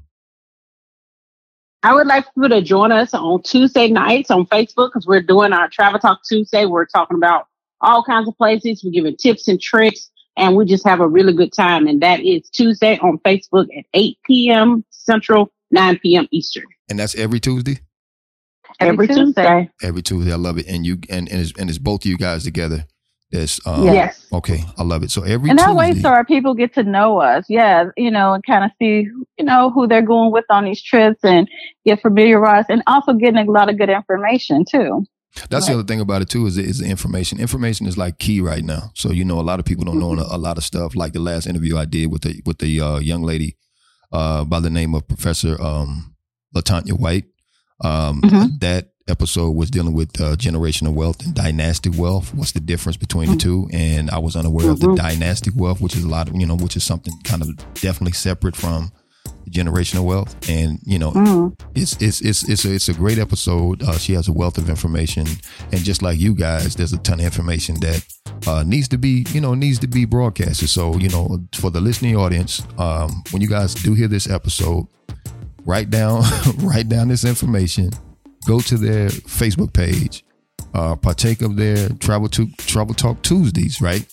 I 1.84 1.94
would 1.94 2.08
like 2.08 2.26
people 2.34 2.50
to 2.50 2.62
join 2.62 2.92
us 2.92 3.14
on 3.14 3.44
Tuesday 3.44 3.88
nights 3.88 4.30
on 4.30 4.46
Facebook 4.48 4.90
because 4.90 5.08
we're 5.08 5.22
doing 5.22 5.54
our 5.54 5.70
Travel 5.70 6.00
Talk 6.00 6.20
Tuesday. 6.28 6.66
We're 6.66 6.86
talking 6.88 7.16
about 7.16 7.48
all 7.82 8.04
kinds 8.04 8.28
of 8.28 8.36
places. 8.38 8.84
We're 8.84 8.92
giving 8.92 9.16
tips 9.16 9.48
and 9.48 9.62
tricks 9.62 10.10
and 10.38 10.56
we 10.56 10.66
just 10.66 10.86
have 10.86 11.00
a 11.00 11.08
really 11.08 11.34
good 11.34 11.54
time. 11.54 11.88
And 11.88 12.02
that 12.02 12.20
is 12.22 12.50
Tuesday 12.50 12.98
on 13.00 13.18
Facebook 13.20 13.68
at 13.78 13.86
8 13.94 14.18
p.m. 14.26 14.86
Central, 14.90 15.52
9 15.72 16.00
p.m. 16.00 16.28
Eastern. 16.32 16.66
And 16.90 17.00
that's 17.00 17.16
every 17.16 17.40
Tuesday? 17.40 17.80
Every, 18.80 19.06
every 19.06 19.08
Tuesday. 19.08 19.24
Tuesday. 19.24 19.72
Every 19.84 20.02
Tuesday. 20.02 20.32
I 20.34 20.36
love 20.36 20.58
it. 20.58 20.68
And 20.68 20.86
you 20.86 20.98
and, 21.10 21.30
and, 21.30 21.42
it's, 21.42 21.54
and 21.58 21.70
it's 21.70 21.80
both 21.80 22.04
of 22.04 22.06
you 22.08 22.18
guys 22.18 22.44
together. 22.44 22.86
That's 23.32 23.66
um, 23.66 23.84
yes. 23.84 24.26
Okay, 24.32 24.64
I 24.78 24.84
love 24.84 25.04
it. 25.04 25.12
So 25.12 25.24
every 25.24 25.50
and 25.50 25.58
that 25.58 25.68
Tuesday, 25.68 25.78
way, 25.78 26.00
so 26.00 26.10
our 26.10 26.24
people 26.24 26.54
get 26.54 26.74
to 26.76 26.84
know 26.84 27.20
us. 27.20 27.46
Yeah, 27.50 27.86
you 27.98 28.12
know, 28.12 28.34
and 28.34 28.44
kind 28.46 28.64
of 28.64 28.72
see, 28.80 29.10
you 29.38 29.46
know, 29.46 29.72
who 29.72 29.88
they're 29.88 30.02
going 30.02 30.32
with 30.32 30.46
on 30.50 30.66
these 30.66 30.82
trips 30.82 31.20
and 31.24 31.50
get 31.86 32.02
familiarized, 32.02 32.68
and 32.70 32.84
also 32.88 33.14
getting 33.14 33.48
a 33.48 33.52
lot 33.52 33.70
of 33.70 33.78
good 33.78 33.90
information 33.90 34.64
too. 34.64 35.06
That's 35.50 35.68
right. 35.68 35.74
the 35.74 35.80
other 35.80 35.88
thing 35.88 36.00
about 36.00 36.22
it 36.22 36.30
too 36.30 36.46
is 36.46 36.58
is 36.58 36.80
the 36.80 36.88
information. 36.88 37.40
Information 37.40 37.88
is 37.88 37.98
like 37.98 38.20
key 38.20 38.42
right 38.42 38.64
now. 38.64 38.92
So 38.94 39.12
you 39.12 39.26
know, 39.26 39.40
a 39.40 39.42
lot 39.42 39.60
of 39.60 39.66
people 39.66 39.86
don't 39.86 40.00
know 40.00 40.12
mm-hmm. 40.12 40.34
a, 40.34 40.38
lot 40.38 40.58
of 40.58 40.64
stuff. 40.64 40.96
Like 40.96 41.14
the 41.14 41.20
last 41.20 41.46
interview 41.48 41.78
I 41.78 41.86
did 41.86 42.12
with 42.12 42.22
the 42.22 42.42
with 42.46 42.60
the 42.60 42.80
uh, 42.80 43.00
young 43.00 43.24
lady 43.24 43.58
uh, 44.12 44.46
by 44.46 44.60
the 44.60 44.70
name 44.70 44.96
of 44.96 45.08
Professor 45.08 45.62
um, 45.62 46.16
Latanya 46.56 46.98
White. 46.98 47.26
Um, 47.82 48.22
mm-hmm. 48.22 48.58
That 48.60 48.92
episode 49.08 49.52
was 49.52 49.70
dealing 49.70 49.94
with 49.94 50.20
uh, 50.20 50.36
generational 50.36 50.94
wealth 50.94 51.24
and 51.24 51.36
dynastic 51.36 51.94
wealth. 51.98 52.34
What's 52.34 52.54
the 52.54 52.60
difference 52.60 52.98
between 52.98 53.28
mm-hmm. 53.28 53.38
the 53.38 53.44
two? 53.44 53.70
And 53.74 54.10
I 54.10 54.20
was 54.20 54.36
unaware 54.36 54.70
of 54.70 54.80
the 54.80 54.88
mm-hmm. 54.88 54.96
dynastic 54.96 55.54
wealth, 55.56 55.82
which 55.82 55.96
is 55.96 56.04
a 56.04 56.10
lot 56.10 56.30
of 56.30 56.36
you 56.36 56.46
know, 56.46 56.56
which 56.56 56.78
is 56.78 56.84
something 56.84 57.14
kind 57.24 57.42
of 57.42 57.56
definitely 57.76 58.14
separate 58.14 58.56
from 58.56 58.92
generational 59.50 60.06
wealth. 60.06 60.36
And 60.50 60.80
you 60.84 61.00
know 61.00 61.12
mm. 61.12 61.60
it's 61.76 62.02
it's 62.02 62.22
it's 62.22 62.48
it's 62.48 62.66
a, 62.66 62.74
it's 62.74 62.90
a 62.90 62.94
great 62.94 63.18
episode. 63.18 63.84
Uh, 63.84 63.98
she 63.98 64.14
has 64.14 64.28
a 64.28 64.34
wealth 64.34 64.58
of 64.58 64.70
information. 64.70 65.28
And 65.72 65.84
just 65.84 66.02
like 66.02 66.20
you 66.20 66.36
guys 66.36 66.76
there's 66.76 66.94
a 66.94 66.98
ton 67.00 67.20
of 67.20 67.26
information 67.26 67.80
that 67.82 68.06
uh, 68.48 68.64
needs 68.66 68.88
to 68.90 68.98
be 68.98 69.26
you 69.30 69.42
know 69.42 69.54
needs 69.54 69.80
to 69.80 69.88
be 69.88 70.06
broadcasted. 70.06 70.70
So 70.70 70.98
you 70.98 71.10
know 71.10 71.44
for 71.56 71.72
the 71.72 71.82
listening 71.82 72.16
audience 72.16 72.62
um, 72.78 73.24
when 73.32 73.42
you 73.42 73.48
guys 73.48 73.74
do 73.74 73.94
hear 73.94 74.08
this 74.08 74.30
episode 74.30 74.88
write 75.66 75.90
down 75.90 76.24
write 76.60 76.90
down 76.90 77.08
this 77.08 77.26
information. 77.26 77.92
Go 78.48 78.60
to 78.60 78.78
their 78.78 79.10
facebook 79.10 79.74
page 79.74 80.24
uh, 80.76 80.96
partake 80.98 81.42
of 81.42 81.56
their 81.56 81.90
travel 82.00 82.28
to 82.30 82.48
travel 82.58 82.94
talk 82.94 83.22
Tuesdays, 83.22 83.82
right? 83.82 84.06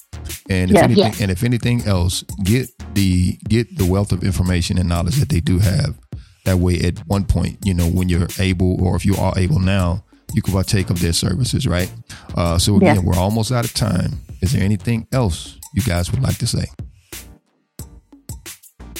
And 0.48 0.70
if 0.70 0.76
anything, 0.76 1.12
and 1.20 1.30
if 1.30 1.42
anything 1.42 1.82
else, 1.82 2.22
get 2.44 2.68
the 2.94 3.36
get 3.48 3.76
the 3.76 3.84
wealth 3.84 4.12
of 4.12 4.22
information 4.22 4.78
and 4.78 4.88
knowledge 4.88 5.16
that 5.16 5.28
they 5.28 5.40
do 5.40 5.58
have. 5.58 5.98
That 6.44 6.58
way, 6.58 6.80
at 6.80 6.98
one 7.06 7.24
point, 7.24 7.58
you 7.64 7.74
know, 7.74 7.86
when 7.86 8.08
you're 8.08 8.28
able, 8.38 8.84
or 8.84 8.96
if 8.96 9.04
you 9.04 9.14
are 9.16 9.32
able 9.36 9.58
now, 9.60 10.04
you 10.34 10.42
can 10.42 10.52
partake 10.52 10.90
of 10.90 11.00
their 11.00 11.12
services, 11.12 11.66
right? 11.66 11.92
Uh, 12.36 12.58
so 12.58 12.76
again, 12.76 13.04
we're 13.04 13.16
almost 13.18 13.52
out 13.52 13.64
of 13.64 13.74
time. 13.74 14.12
Is 14.40 14.52
there 14.52 14.62
anything 14.62 15.06
else 15.12 15.58
you 15.74 15.82
guys 15.82 16.10
would 16.10 16.22
like 16.22 16.38
to 16.38 16.46
say? 16.46 16.66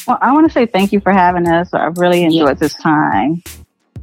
Well, 0.07 0.19
I 0.21 0.33
want 0.33 0.47
to 0.47 0.53
say 0.53 0.67
thank 0.67 0.93
you 0.93 1.01
for 1.01 1.13
having 1.13 1.47
us. 1.49 1.73
I've 1.75 1.99
really 1.99 2.25
enjoyed 2.25 2.59
this 2.59 2.75
time. 2.75 3.43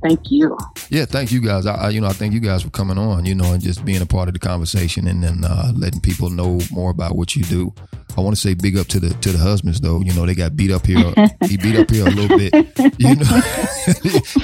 Thank 0.01 0.31
you. 0.31 0.57
Yeah, 0.89 1.05
thank 1.05 1.31
you 1.31 1.41
guys. 1.41 1.65
I, 1.65 1.75
I, 1.75 1.89
you 1.89 1.99
know, 1.99 2.07
I 2.07 2.13
thank 2.13 2.33
you 2.33 2.39
guys 2.39 2.63
for 2.63 2.69
coming 2.69 2.97
on. 2.97 3.25
You 3.25 3.35
know, 3.35 3.53
and 3.53 3.62
just 3.62 3.83
being 3.85 4.01
a 4.01 4.05
part 4.05 4.29
of 4.29 4.33
the 4.33 4.39
conversation, 4.39 5.07
and 5.07 5.23
then 5.23 5.43
uh, 5.43 5.71
letting 5.75 6.01
people 6.01 6.29
know 6.29 6.59
more 6.71 6.91
about 6.91 7.15
what 7.15 7.35
you 7.35 7.43
do. 7.43 7.73
I 8.17 8.21
want 8.21 8.35
to 8.35 8.41
say 8.41 8.53
big 8.53 8.77
up 8.77 8.88
to 8.88 8.99
the 8.99 9.09
to 9.09 9.31
the 9.31 9.38
husbands 9.38 9.81
though. 9.81 10.01
You 10.01 10.13
know, 10.13 10.25
they 10.25 10.35
got 10.35 10.55
beat 10.55 10.71
up 10.71 10.85
here. 10.85 11.13
he 11.45 11.57
beat 11.57 11.75
up 11.75 11.89
here 11.89 12.07
a 12.07 12.09
little 12.09 12.38
bit. 12.38 12.53
You 12.97 13.15
know, 13.15 13.41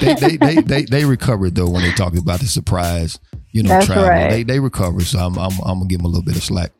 they, 0.00 0.14
they, 0.14 0.36
they 0.36 0.62
they 0.62 0.84
they 0.84 1.04
recovered 1.04 1.54
though 1.54 1.68
when 1.68 1.82
they 1.82 1.92
talked 1.92 2.18
about 2.18 2.40
the 2.40 2.46
surprise. 2.46 3.18
You 3.52 3.62
know, 3.62 3.70
That's 3.70 3.86
travel. 3.86 4.08
Right. 4.08 4.30
They 4.30 4.42
they 4.42 4.60
recovered. 4.60 5.04
So 5.04 5.18
I'm 5.18 5.38
I'm 5.38 5.52
I'm 5.64 5.78
gonna 5.78 5.86
give 5.86 5.98
them 5.98 6.06
a 6.06 6.08
little 6.08 6.24
bit 6.24 6.36
of 6.36 6.42
slack. 6.42 6.72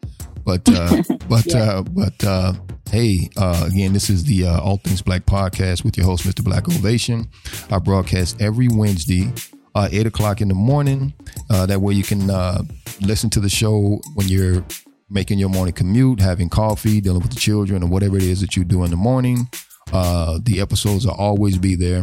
But 0.44 0.68
uh, 0.68 1.02
but 1.28 1.46
yeah. 1.46 1.58
uh, 1.58 1.82
but 1.82 2.24
uh, 2.24 2.52
Hey, 2.90 3.28
uh, 3.36 3.66
again, 3.70 3.92
this 3.92 4.08
is 4.08 4.24
the 4.24 4.46
uh, 4.46 4.60
All 4.60 4.78
Things 4.78 5.02
Black 5.02 5.26
podcast 5.26 5.84
with 5.84 5.96
your 5.96 6.06
host, 6.06 6.24
Mr. 6.24 6.42
Black 6.42 6.68
Ovation. 6.68 7.28
I 7.68 7.78
broadcast 7.78 8.40
every 8.40 8.68
Wednesday, 8.68 9.30
uh, 9.74 9.88
8 9.90 10.06
o'clock 10.06 10.40
in 10.40 10.48
the 10.48 10.54
morning. 10.54 11.12
Uh, 11.50 11.66
that 11.66 11.80
way 11.80 11.94
you 11.94 12.04
can 12.04 12.30
uh, 12.30 12.62
listen 13.00 13.28
to 13.30 13.40
the 13.40 13.48
show 13.48 14.00
when 14.14 14.28
you're 14.28 14.64
making 15.10 15.38
your 15.38 15.48
morning 15.48 15.74
commute, 15.74 16.20
having 16.20 16.48
coffee, 16.48 17.00
dealing 17.00 17.20
with 17.20 17.32
the 17.32 17.40
children, 17.40 17.82
or 17.82 17.88
whatever 17.88 18.16
it 18.16 18.22
is 18.22 18.40
that 18.40 18.56
you 18.56 18.64
do 18.64 18.84
in 18.84 18.90
the 18.90 18.96
morning. 18.96 19.48
Uh, 19.92 20.38
the 20.44 20.60
episodes 20.60 21.04
will 21.06 21.14
always 21.14 21.58
be 21.58 21.74
there. 21.74 22.02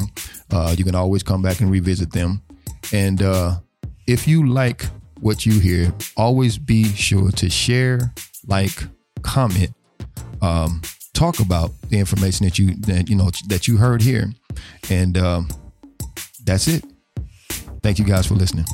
You 0.76 0.84
can 0.84 0.96
always 0.96 1.24
come 1.24 1.42
back 1.42 1.62
and 1.62 1.72
revisit 1.72 2.12
them. 2.12 2.44
And 2.92 3.22
if 4.06 4.28
you 4.28 4.48
like 4.48 4.86
what 5.22 5.46
you 5.46 5.60
hear, 5.60 5.94
always 6.18 6.58
be 6.58 6.84
sure 6.94 7.32
to 7.32 7.50
share, 7.50 8.14
like, 8.46 8.84
comment, 9.22 9.74
um, 10.44 10.82
talk 11.14 11.40
about 11.40 11.72
the 11.90 11.98
information 11.98 12.46
that 12.46 12.60
you 12.60 12.76
that 12.76 13.10
you 13.10 13.16
know 13.16 13.32
that 13.48 13.68
you 13.68 13.78
heard 13.78 14.02
here, 14.02 14.32
and 14.90 15.18
um, 15.18 15.48
that's 16.44 16.68
it. 16.68 16.84
Thank 17.82 18.00
you 18.00 18.06
guys 18.06 18.28
for 18.28 18.36
listening. 18.36 18.66